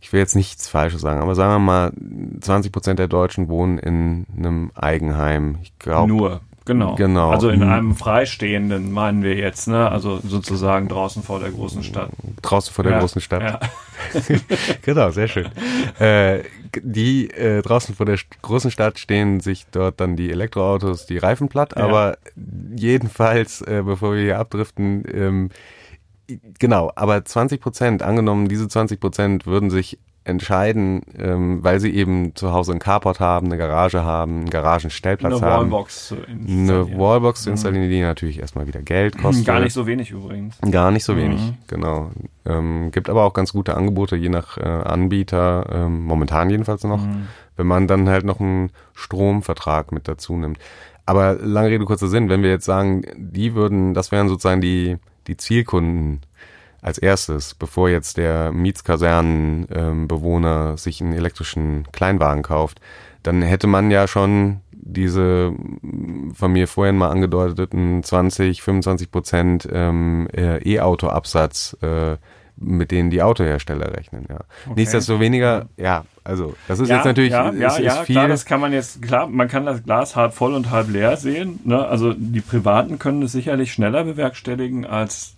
ich 0.00 0.10
will 0.12 0.20
jetzt 0.20 0.34
nichts 0.34 0.68
Falsches 0.68 1.02
sagen, 1.02 1.20
aber 1.20 1.34
sagen 1.34 1.52
wir 1.52 1.58
mal, 1.58 1.92
20 2.40 2.72
Prozent 2.72 2.98
der 2.98 3.08
Deutschen 3.08 3.48
wohnen 3.48 3.78
in 3.78 4.26
einem 4.36 4.70
Eigenheim. 4.74 5.58
Ich 5.62 5.78
glaube. 5.78 6.08
Nur. 6.08 6.40
Genau. 6.66 6.94
genau. 6.94 7.30
Also 7.30 7.50
in 7.50 7.62
einem 7.62 7.94
Freistehenden 7.94 8.90
meinen 8.90 9.22
wir 9.22 9.34
jetzt, 9.34 9.68
ne? 9.68 9.90
Also 9.90 10.20
sozusagen 10.26 10.88
draußen 10.88 11.22
vor 11.22 11.38
der 11.38 11.50
großen 11.50 11.82
Stadt. 11.82 12.08
Draußen 12.40 12.72
vor 12.72 12.84
der 12.84 12.94
ja. 12.94 13.00
großen 13.00 13.20
Stadt. 13.20 13.42
Ja. 13.42 13.60
genau, 14.82 15.10
sehr 15.10 15.28
schön. 15.28 15.48
Äh, 16.00 16.44
die 16.82 17.30
äh, 17.30 17.62
draußen 17.62 17.94
vor 17.94 18.06
der 18.06 18.18
großen 18.42 18.70
Stadt 18.70 18.98
stehen 18.98 19.40
sich 19.40 19.66
dort 19.70 20.00
dann 20.00 20.16
die 20.16 20.30
Elektroautos, 20.30 21.06
die 21.06 21.18
Reifen 21.18 21.48
platt, 21.48 21.74
ja. 21.76 21.84
aber 21.84 22.18
jedenfalls, 22.76 23.60
äh, 23.62 23.82
bevor 23.84 24.14
wir 24.14 24.22
hier 24.22 24.38
abdriften, 24.38 25.04
ähm, 25.12 25.50
genau, 26.58 26.92
aber 26.94 27.24
20 27.24 27.60
Prozent, 27.60 28.02
angenommen, 28.02 28.48
diese 28.48 28.68
20 28.68 29.00
Prozent 29.00 29.46
würden 29.46 29.70
sich 29.70 29.98
entscheiden, 30.24 31.02
ähm, 31.18 31.62
weil 31.62 31.80
sie 31.80 31.94
eben 31.94 32.34
zu 32.34 32.52
Hause 32.52 32.72
einen 32.72 32.80
Carport 32.80 33.20
haben, 33.20 33.46
eine 33.46 33.58
Garage 33.58 34.02
haben, 34.02 34.40
einen 34.40 34.50
Garagenstellplatz 34.50 35.34
eine 35.34 35.42
haben. 35.42 35.70
Wallbox 35.70 36.08
zu 36.08 36.14
installieren. 36.16 36.70
Eine 36.70 36.98
Wallbox 36.98 37.42
zu 37.42 37.50
installieren, 37.50 37.90
die 37.90 38.00
natürlich 38.00 38.40
erstmal 38.40 38.66
wieder 38.66 38.80
Geld 38.80 39.18
kostet. 39.18 39.44
Gar 39.44 39.60
nicht 39.60 39.74
so 39.74 39.86
wenig 39.86 40.10
übrigens. 40.10 40.56
Gar 40.70 40.90
nicht 40.92 41.04
so 41.04 41.12
mhm. 41.12 41.18
wenig, 41.18 41.52
genau. 41.66 42.10
Ähm, 42.46 42.90
gibt 42.90 43.10
aber 43.10 43.24
auch 43.24 43.34
ganz 43.34 43.52
gute 43.52 43.76
Angebote, 43.76 44.16
je 44.16 44.30
nach 44.30 44.56
äh, 44.56 44.62
Anbieter, 44.62 45.66
ähm, 45.70 46.04
momentan 46.04 46.48
jedenfalls 46.48 46.84
noch, 46.84 47.04
mhm. 47.04 47.28
wenn 47.56 47.66
man 47.66 47.86
dann 47.86 48.08
halt 48.08 48.24
noch 48.24 48.40
einen 48.40 48.70
Stromvertrag 48.94 49.92
mit 49.92 50.08
dazu 50.08 50.36
nimmt. 50.36 50.58
Aber 51.04 51.34
lange 51.34 51.68
Rede, 51.68 51.84
kurzer 51.84 52.08
Sinn, 52.08 52.30
wenn 52.30 52.42
wir 52.42 52.50
jetzt 52.50 52.64
sagen, 52.64 53.02
die 53.16 53.54
würden, 53.54 53.92
das 53.92 54.10
wären 54.10 54.28
sozusagen 54.28 54.62
die, 54.62 54.96
die 55.26 55.36
Zielkunden 55.36 56.22
als 56.84 56.98
erstes, 56.98 57.54
bevor 57.54 57.88
jetzt 57.88 58.18
der 58.18 58.52
Mietskasernenbewohner 58.52 60.76
sich 60.76 61.00
einen 61.00 61.14
elektrischen 61.14 61.84
Kleinwagen 61.92 62.42
kauft, 62.42 62.78
dann 63.22 63.40
hätte 63.40 63.66
man 63.66 63.90
ja 63.90 64.06
schon 64.06 64.60
diese 64.70 65.54
von 66.34 66.52
mir 66.52 66.68
vorhin 66.68 66.98
mal 66.98 67.08
angedeuteten 67.08 68.02
20, 68.02 68.62
25 68.62 69.10
Prozent 69.10 69.66
ähm, 69.72 70.28
äh, 70.36 70.58
E-Auto-Absatz, 70.58 71.78
äh, 71.80 72.18
mit 72.56 72.90
denen 72.90 73.08
die 73.08 73.22
Autohersteller 73.22 73.96
rechnen. 73.96 74.26
Ja. 74.28 74.40
Okay. 74.66 74.74
Nichtsdestoweniger, 74.76 75.70
ja, 75.78 76.04
also 76.22 76.54
das 76.68 76.80
ist 76.80 76.90
ja, 76.90 76.96
jetzt 76.96 77.06
natürlich 77.06 77.32
ja, 77.32 77.50
ja, 77.50 77.68
ist, 77.68 77.78
ist 77.78 77.84
ja, 77.84 78.04
viel. 78.04 78.14
Klar, 78.14 78.28
das 78.28 78.44
kann 78.44 78.60
man 78.60 78.74
jetzt 78.74 79.00
klar, 79.00 79.26
man 79.26 79.48
kann 79.48 79.64
das 79.64 79.84
Glas 79.84 80.16
halb 80.16 80.34
voll 80.34 80.52
und 80.52 80.70
halb 80.70 80.90
leer 80.90 81.16
sehen. 81.16 81.60
Ne? 81.64 81.82
Also 81.82 82.12
die 82.12 82.42
Privaten 82.42 82.98
können 82.98 83.22
es 83.22 83.32
sicherlich 83.32 83.72
schneller 83.72 84.04
bewerkstelligen 84.04 84.84
als 84.84 85.33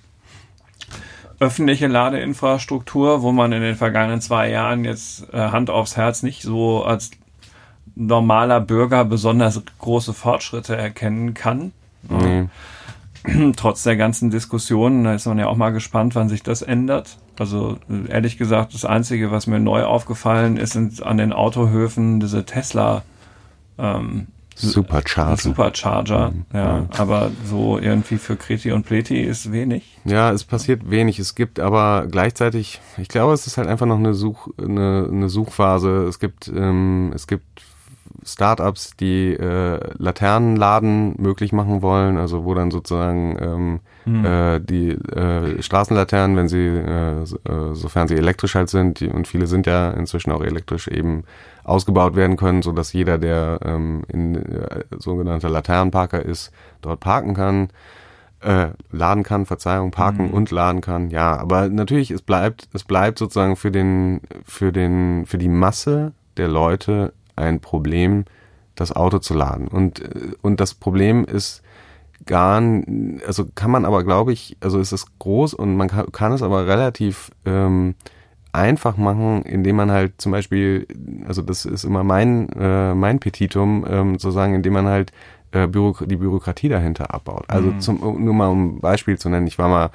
öffentliche 1.38 1.86
Ladeinfrastruktur, 1.86 3.22
wo 3.22 3.32
man 3.32 3.52
in 3.52 3.62
den 3.62 3.76
vergangenen 3.76 4.20
zwei 4.20 4.50
Jahren 4.50 4.84
jetzt 4.84 5.32
äh, 5.32 5.38
Hand 5.38 5.70
aufs 5.70 5.96
Herz 5.96 6.22
nicht 6.22 6.42
so 6.42 6.84
als 6.84 7.10
normaler 7.94 8.60
Bürger 8.60 9.04
besonders 9.04 9.60
große 9.78 10.14
Fortschritte 10.14 10.76
erkennen 10.76 11.34
kann. 11.34 11.72
Mhm. 12.08 12.50
Trotz 13.56 13.82
der 13.82 13.96
ganzen 13.96 14.30
Diskussionen, 14.30 15.04
da 15.04 15.14
ist 15.14 15.26
man 15.26 15.38
ja 15.38 15.46
auch 15.46 15.56
mal 15.56 15.70
gespannt, 15.70 16.14
wann 16.14 16.28
sich 16.28 16.42
das 16.42 16.62
ändert. 16.62 17.18
Also 17.38 17.78
ehrlich 18.08 18.38
gesagt, 18.38 18.72
das 18.74 18.84
Einzige, 18.84 19.30
was 19.30 19.46
mir 19.46 19.58
neu 19.58 19.84
aufgefallen 19.84 20.56
ist, 20.56 20.74
sind 20.74 21.02
an 21.02 21.18
den 21.18 21.32
Autohöfen 21.32 22.20
diese 22.20 22.44
Tesla 22.44 23.02
ähm, 23.78 24.28
Supercharger. 24.56 25.36
Supercharger, 25.36 26.30
mhm. 26.30 26.44
ja. 26.52 26.88
Aber 26.96 27.30
so 27.44 27.78
irgendwie 27.78 28.16
für 28.16 28.36
Kreti 28.36 28.72
und 28.72 28.86
Pleti 28.86 29.20
ist 29.20 29.52
wenig. 29.52 29.98
Ja, 30.04 30.32
es 30.32 30.44
passiert 30.44 30.90
wenig. 30.90 31.18
Es 31.18 31.34
gibt 31.34 31.60
aber 31.60 32.06
gleichzeitig, 32.10 32.80
ich 32.96 33.08
glaube, 33.08 33.34
es 33.34 33.46
ist 33.46 33.58
halt 33.58 33.68
einfach 33.68 33.86
noch 33.86 33.98
eine 33.98 34.14
Such, 34.14 34.48
eine, 34.58 35.08
eine 35.12 35.28
Suchphase. 35.28 36.04
Es 36.04 36.18
gibt, 36.18 36.48
ähm, 36.48 37.12
es 37.14 37.26
gibt 37.26 37.62
Startups, 38.24 38.96
die 38.96 39.32
äh, 39.32 39.80
Laternenladen 39.98 41.14
möglich 41.18 41.52
machen 41.52 41.82
wollen, 41.82 42.16
also 42.16 42.44
wo 42.44 42.54
dann 42.54 42.70
sozusagen 42.70 43.36
ähm, 43.40 43.80
hm. 44.04 44.24
äh, 44.24 44.60
die 44.60 44.90
äh, 44.90 45.62
Straßenlaternen, 45.62 46.36
wenn 46.36 46.48
sie, 46.48 46.66
äh, 46.66 47.22
äh, 47.22 47.74
sofern 47.74 48.08
sie 48.08 48.16
elektrisch 48.16 48.54
halt 48.54 48.68
sind, 48.68 49.00
die, 49.00 49.08
und 49.08 49.28
viele 49.28 49.46
sind 49.46 49.66
ja 49.66 49.90
inzwischen 49.90 50.32
auch 50.32 50.42
elektrisch 50.42 50.88
eben 50.88 51.24
ausgebaut 51.64 52.16
werden 52.16 52.36
können, 52.36 52.62
so 52.62 52.72
dass 52.72 52.92
jeder, 52.92 53.18
der 53.18 53.60
ähm, 53.64 54.02
in 54.08 54.36
äh, 54.36 54.84
sogenannter 54.98 55.50
Laternenparker 55.50 56.24
ist, 56.24 56.52
dort 56.82 57.00
parken 57.00 57.34
kann. 57.34 57.68
Äh, 58.40 58.68
laden 58.92 59.22
kann, 59.22 59.46
Verzeihung, 59.46 59.90
parken 59.90 60.28
mhm. 60.28 60.34
und 60.34 60.50
laden 60.50 60.82
kann. 60.82 61.08
Ja, 61.08 61.38
aber 61.38 61.68
natürlich, 61.70 62.10
es 62.10 62.20
bleibt, 62.20 62.68
es 62.74 62.84
bleibt 62.84 63.18
sozusagen 63.18 63.56
für 63.56 63.70
den, 63.70 64.20
für 64.44 64.72
den, 64.72 65.24
für 65.26 65.38
die 65.38 65.48
Masse 65.48 66.12
der 66.36 66.48
Leute 66.48 67.12
ein 67.36 67.60
Problem, 67.60 68.24
das 68.74 68.94
Auto 68.94 69.18
zu 69.18 69.34
laden. 69.34 69.68
Und, 69.68 70.00
äh, 70.00 70.32
und 70.42 70.60
das 70.60 70.74
Problem 70.74 71.24
ist 71.24 71.62
gar, 72.24 72.62
also 73.26 73.46
kann 73.54 73.70
man 73.70 73.84
aber, 73.84 74.04
glaube 74.04 74.32
ich, 74.32 74.56
also 74.60 74.80
ist 74.80 74.92
es 74.92 75.06
groß 75.18 75.54
und 75.54 75.76
man 75.76 75.88
kann, 75.88 76.10
kann 76.12 76.32
es 76.32 76.42
aber 76.42 76.66
relativ 76.66 77.30
ähm, 77.44 77.94
einfach 78.52 78.96
machen, 78.96 79.42
indem 79.42 79.76
man 79.76 79.90
halt 79.90 80.14
zum 80.20 80.32
Beispiel, 80.32 80.86
also 81.26 81.42
das 81.42 81.66
ist 81.66 81.84
immer 81.84 82.04
mein, 82.04 82.48
äh, 82.50 82.94
mein 82.94 83.20
Petitum, 83.20 83.84
ähm, 83.88 84.12
sozusagen, 84.18 84.54
indem 84.54 84.72
man 84.72 84.86
halt 84.86 85.12
äh, 85.52 85.66
Bürok 85.66 86.04
die 86.06 86.16
Bürokratie 86.16 86.68
dahinter 86.68 87.12
abbaut. 87.14 87.44
Also 87.48 87.70
mhm. 87.70 87.80
zum, 87.80 88.24
nur 88.24 88.34
mal 88.34 88.48
um 88.48 88.76
ein 88.76 88.80
Beispiel 88.80 89.18
zu 89.18 89.28
nennen, 89.28 89.46
ich 89.46 89.58
war 89.58 89.68
mal 89.68 89.90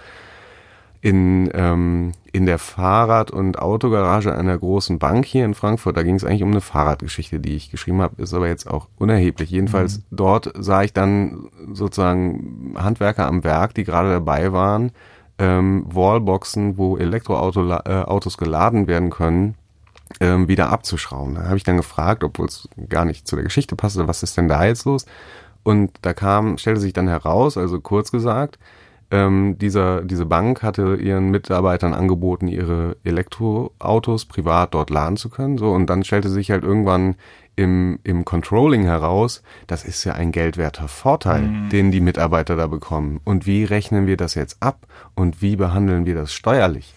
in, 1.01 1.49
ähm, 1.53 2.11
in 2.31 2.45
der 2.45 2.59
Fahrrad- 2.59 3.31
und 3.31 3.59
Autogarage 3.59 4.35
einer 4.35 4.57
großen 4.57 4.99
Bank 4.99 5.25
hier 5.25 5.45
in 5.45 5.55
Frankfurt. 5.55 5.97
Da 5.97 6.03
ging 6.03 6.15
es 6.15 6.23
eigentlich 6.23 6.43
um 6.43 6.51
eine 6.51 6.61
Fahrradgeschichte, 6.61 7.39
die 7.39 7.55
ich 7.55 7.71
geschrieben 7.71 8.01
habe, 8.01 8.21
ist 8.21 8.33
aber 8.33 8.47
jetzt 8.47 8.69
auch 8.69 8.87
unerheblich. 8.97 9.49
Jedenfalls 9.49 9.97
mhm. 9.97 10.03
dort 10.11 10.53
sah 10.55 10.83
ich 10.83 10.93
dann 10.93 11.49
sozusagen 11.73 12.73
Handwerker 12.77 13.25
am 13.25 13.43
Werk, 13.43 13.73
die 13.73 13.83
gerade 13.83 14.11
dabei 14.11 14.53
waren, 14.53 14.91
ähm, 15.39 15.85
Wallboxen, 15.91 16.77
wo 16.77 16.97
Elektroautos 16.97 18.35
äh, 18.35 18.37
geladen 18.37 18.85
werden 18.85 19.09
können, 19.09 19.55
ähm, 20.19 20.47
wieder 20.47 20.69
abzuschrauben. 20.69 21.33
Da 21.33 21.45
habe 21.45 21.57
ich 21.57 21.63
dann 21.63 21.77
gefragt, 21.77 22.23
obwohl 22.23 22.45
es 22.45 22.69
gar 22.89 23.05
nicht 23.05 23.27
zu 23.27 23.35
der 23.35 23.43
Geschichte 23.43 23.75
passte, 23.75 24.07
was 24.07 24.21
ist 24.21 24.37
denn 24.37 24.47
da 24.47 24.65
jetzt 24.65 24.85
los? 24.85 25.07
Und 25.63 25.91
da 26.03 26.13
kam, 26.13 26.59
stellte 26.59 26.79
sich 26.79 26.93
dann 26.93 27.07
heraus, 27.07 27.57
also 27.57 27.79
kurz 27.79 28.11
gesagt, 28.11 28.59
ähm, 29.11 29.57
dieser, 29.59 30.01
diese 30.01 30.25
Bank 30.25 30.63
hatte 30.63 30.95
ihren 30.95 31.29
Mitarbeitern 31.29 31.93
angeboten, 31.93 32.47
ihre 32.47 32.97
Elektroautos 33.03 34.25
privat 34.25 34.73
dort 34.73 34.89
laden 34.89 35.17
zu 35.17 35.29
können. 35.29 35.57
So, 35.57 35.71
und 35.71 35.89
dann 35.89 36.03
stellte 36.03 36.29
sich 36.29 36.49
halt 36.49 36.63
irgendwann 36.63 37.15
im, 37.57 37.99
im 38.03 38.23
Controlling 38.23 38.83
heraus, 38.83 39.43
das 39.67 39.83
ist 39.83 40.03
ja 40.05 40.13
ein 40.13 40.31
geldwerter 40.31 40.87
Vorteil, 40.87 41.41
mhm. 41.41 41.69
den 41.69 41.91
die 41.91 42.01
Mitarbeiter 42.01 42.55
da 42.55 42.67
bekommen. 42.67 43.19
Und 43.25 43.45
wie 43.45 43.65
rechnen 43.65 44.07
wir 44.07 44.17
das 44.17 44.35
jetzt 44.35 44.63
ab? 44.63 44.87
Und 45.13 45.41
wie 45.41 45.57
behandeln 45.57 46.05
wir 46.05 46.15
das 46.15 46.33
steuerlich? 46.33 46.93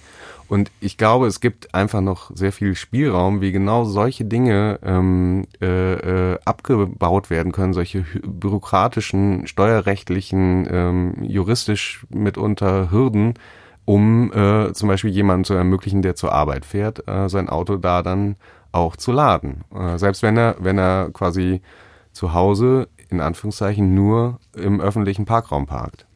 Und 0.48 0.70
ich 0.80 0.98
glaube, 0.98 1.26
es 1.26 1.40
gibt 1.40 1.74
einfach 1.74 2.00
noch 2.00 2.30
sehr 2.34 2.52
viel 2.52 2.74
Spielraum, 2.74 3.40
wie 3.40 3.52
genau 3.52 3.84
solche 3.84 4.24
Dinge 4.24 4.78
ähm, 4.82 5.46
äh, 5.60 6.32
äh, 6.32 6.38
abgebaut 6.44 7.30
werden 7.30 7.52
können, 7.52 7.72
solche 7.72 8.04
bürokratischen, 8.22 9.46
steuerrechtlichen, 9.46 10.68
ähm, 10.70 11.14
juristisch 11.22 12.06
mitunter 12.10 12.90
Hürden, 12.90 13.34
um 13.84 14.32
äh, 14.32 14.72
zum 14.72 14.88
Beispiel 14.88 15.10
jemanden 15.10 15.44
zu 15.44 15.54
ermöglichen, 15.54 16.02
der 16.02 16.14
zur 16.14 16.32
Arbeit 16.32 16.64
fährt, 16.64 17.08
äh, 17.08 17.28
sein 17.28 17.48
Auto 17.48 17.76
da 17.76 18.02
dann 18.02 18.36
auch 18.72 18.96
zu 18.96 19.12
laden. 19.12 19.64
Äh, 19.74 19.98
selbst 19.98 20.22
wenn 20.22 20.36
er, 20.36 20.56
wenn 20.58 20.78
er 20.78 21.10
quasi 21.12 21.62
zu 22.12 22.34
Hause 22.34 22.88
in 23.10 23.20
Anführungszeichen 23.20 23.94
nur 23.94 24.40
im 24.54 24.80
öffentlichen 24.80 25.24
Parkraum 25.24 25.66
parkt. 25.66 26.06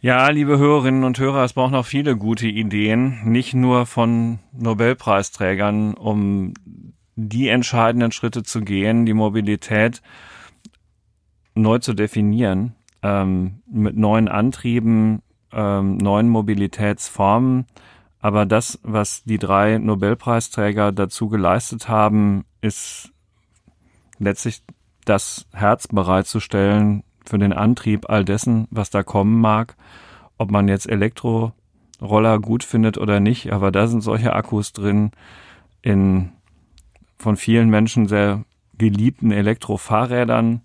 Ja, 0.00 0.28
liebe 0.28 0.58
Hörerinnen 0.58 1.02
und 1.02 1.18
Hörer, 1.18 1.42
es 1.42 1.54
braucht 1.54 1.72
noch 1.72 1.84
viele 1.84 2.16
gute 2.16 2.46
Ideen, 2.46 3.18
nicht 3.24 3.52
nur 3.52 3.84
von 3.84 4.38
Nobelpreisträgern, 4.52 5.94
um 5.94 6.54
die 7.16 7.48
entscheidenden 7.48 8.12
Schritte 8.12 8.44
zu 8.44 8.60
gehen, 8.60 9.06
die 9.06 9.12
Mobilität 9.12 10.00
neu 11.56 11.80
zu 11.80 11.94
definieren, 11.94 12.76
ähm, 13.02 13.60
mit 13.68 13.96
neuen 13.96 14.28
Antrieben, 14.28 15.20
ähm, 15.52 15.96
neuen 15.96 16.28
Mobilitätsformen. 16.28 17.66
Aber 18.20 18.46
das, 18.46 18.78
was 18.84 19.24
die 19.24 19.38
drei 19.38 19.78
Nobelpreisträger 19.78 20.92
dazu 20.92 21.28
geleistet 21.28 21.88
haben, 21.88 22.44
ist 22.60 23.12
letztlich 24.20 24.62
das 25.04 25.48
Herz 25.52 25.88
bereitzustellen 25.88 27.02
für 27.28 27.38
den 27.38 27.52
Antrieb 27.52 28.08
all 28.08 28.24
dessen, 28.24 28.66
was 28.70 28.90
da 28.90 29.02
kommen 29.02 29.40
mag. 29.40 29.76
Ob 30.38 30.50
man 30.50 30.68
jetzt 30.68 30.88
Elektroroller 30.88 32.38
gut 32.40 32.64
findet 32.64 32.98
oder 32.98 33.20
nicht, 33.20 33.52
aber 33.52 33.70
da 33.70 33.86
sind 33.86 34.02
solche 34.02 34.32
Akkus 34.32 34.72
drin 34.72 35.10
in 35.82 36.30
von 37.18 37.36
vielen 37.36 37.68
Menschen 37.68 38.06
sehr 38.06 38.44
geliebten 38.76 39.32
Elektrofahrrädern 39.32 40.62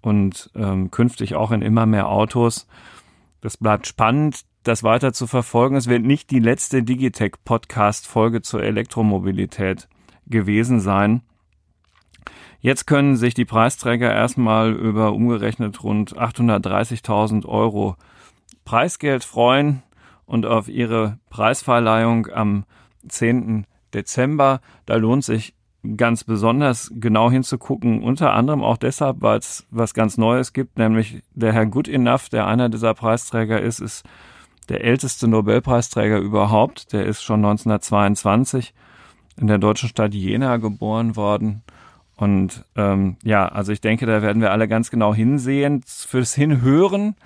und 0.00 0.50
ähm, 0.54 0.90
künftig 0.90 1.34
auch 1.34 1.50
in 1.52 1.62
immer 1.62 1.86
mehr 1.86 2.08
Autos. 2.08 2.66
Das 3.42 3.56
bleibt 3.56 3.86
spannend, 3.86 4.44
das 4.62 4.82
weiter 4.82 5.12
zu 5.12 5.26
verfolgen. 5.26 5.76
Es 5.76 5.86
wird 5.86 6.02
nicht 6.02 6.30
die 6.30 6.38
letzte 6.38 6.82
Digitech-Podcast-Folge 6.82 8.42
zur 8.42 8.62
Elektromobilität 8.62 9.88
gewesen 10.26 10.80
sein. 10.80 11.22
Jetzt 12.62 12.86
können 12.86 13.16
sich 13.16 13.34
die 13.34 13.44
Preisträger 13.44 14.14
erstmal 14.14 14.72
über 14.72 15.14
umgerechnet 15.14 15.82
rund 15.82 16.16
830.000 16.16 17.44
Euro 17.44 17.96
Preisgeld 18.64 19.24
freuen 19.24 19.82
und 20.26 20.46
auf 20.46 20.68
ihre 20.68 21.18
Preisverleihung 21.28 22.28
am 22.28 22.64
10. 23.08 23.66
Dezember. 23.92 24.60
Da 24.86 24.94
lohnt 24.94 25.24
sich 25.24 25.54
ganz 25.96 26.22
besonders 26.22 26.92
genau 26.94 27.32
hinzugucken, 27.32 28.00
unter 28.00 28.32
anderem 28.32 28.62
auch 28.62 28.76
deshalb, 28.76 29.22
weil 29.22 29.38
es 29.38 29.66
was 29.72 29.92
ganz 29.92 30.16
Neues 30.16 30.52
gibt, 30.52 30.78
nämlich 30.78 31.24
der 31.34 31.52
Herr 31.52 31.66
Good 31.66 31.88
Enough, 31.88 32.28
der 32.28 32.46
einer 32.46 32.68
dieser 32.68 32.94
Preisträger 32.94 33.60
ist, 33.60 33.80
ist 33.80 34.04
der 34.68 34.84
älteste 34.84 35.26
Nobelpreisträger 35.26 36.18
überhaupt. 36.18 36.92
Der 36.92 37.06
ist 37.06 37.24
schon 37.24 37.40
1922 37.40 38.72
in 39.36 39.48
der 39.48 39.58
deutschen 39.58 39.88
Stadt 39.88 40.14
Jena 40.14 40.58
geboren 40.58 41.16
worden. 41.16 41.64
Und 42.22 42.64
ähm, 42.76 43.16
ja, 43.24 43.48
also 43.48 43.72
ich 43.72 43.80
denke, 43.80 44.06
da 44.06 44.22
werden 44.22 44.40
wir 44.40 44.52
alle 44.52 44.68
ganz 44.68 44.92
genau 44.92 45.12
hinsehen. 45.12 45.82
Fürs 45.84 46.32
Hinhören 46.34 47.16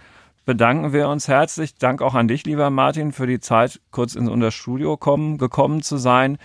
bedanken 0.47 0.95
wir 0.95 1.11
uns 1.11 1.29
herzlich. 1.29 1.75
Dank 1.75 2.01
auch 2.01 2.15
an 2.15 2.29
dich, 2.29 2.47
lieber 2.47 2.71
Martin, 2.71 3.13
für 3.13 3.27
die 3.27 3.39
Zeit, 3.39 3.83
kurz 3.91 4.15
in 4.15 4.27
unser 4.27 4.51
Studio 4.51 4.97
kommen, 4.97 5.37
gekommen 5.37 5.83
zu 5.83 5.99
sein. 5.99 6.39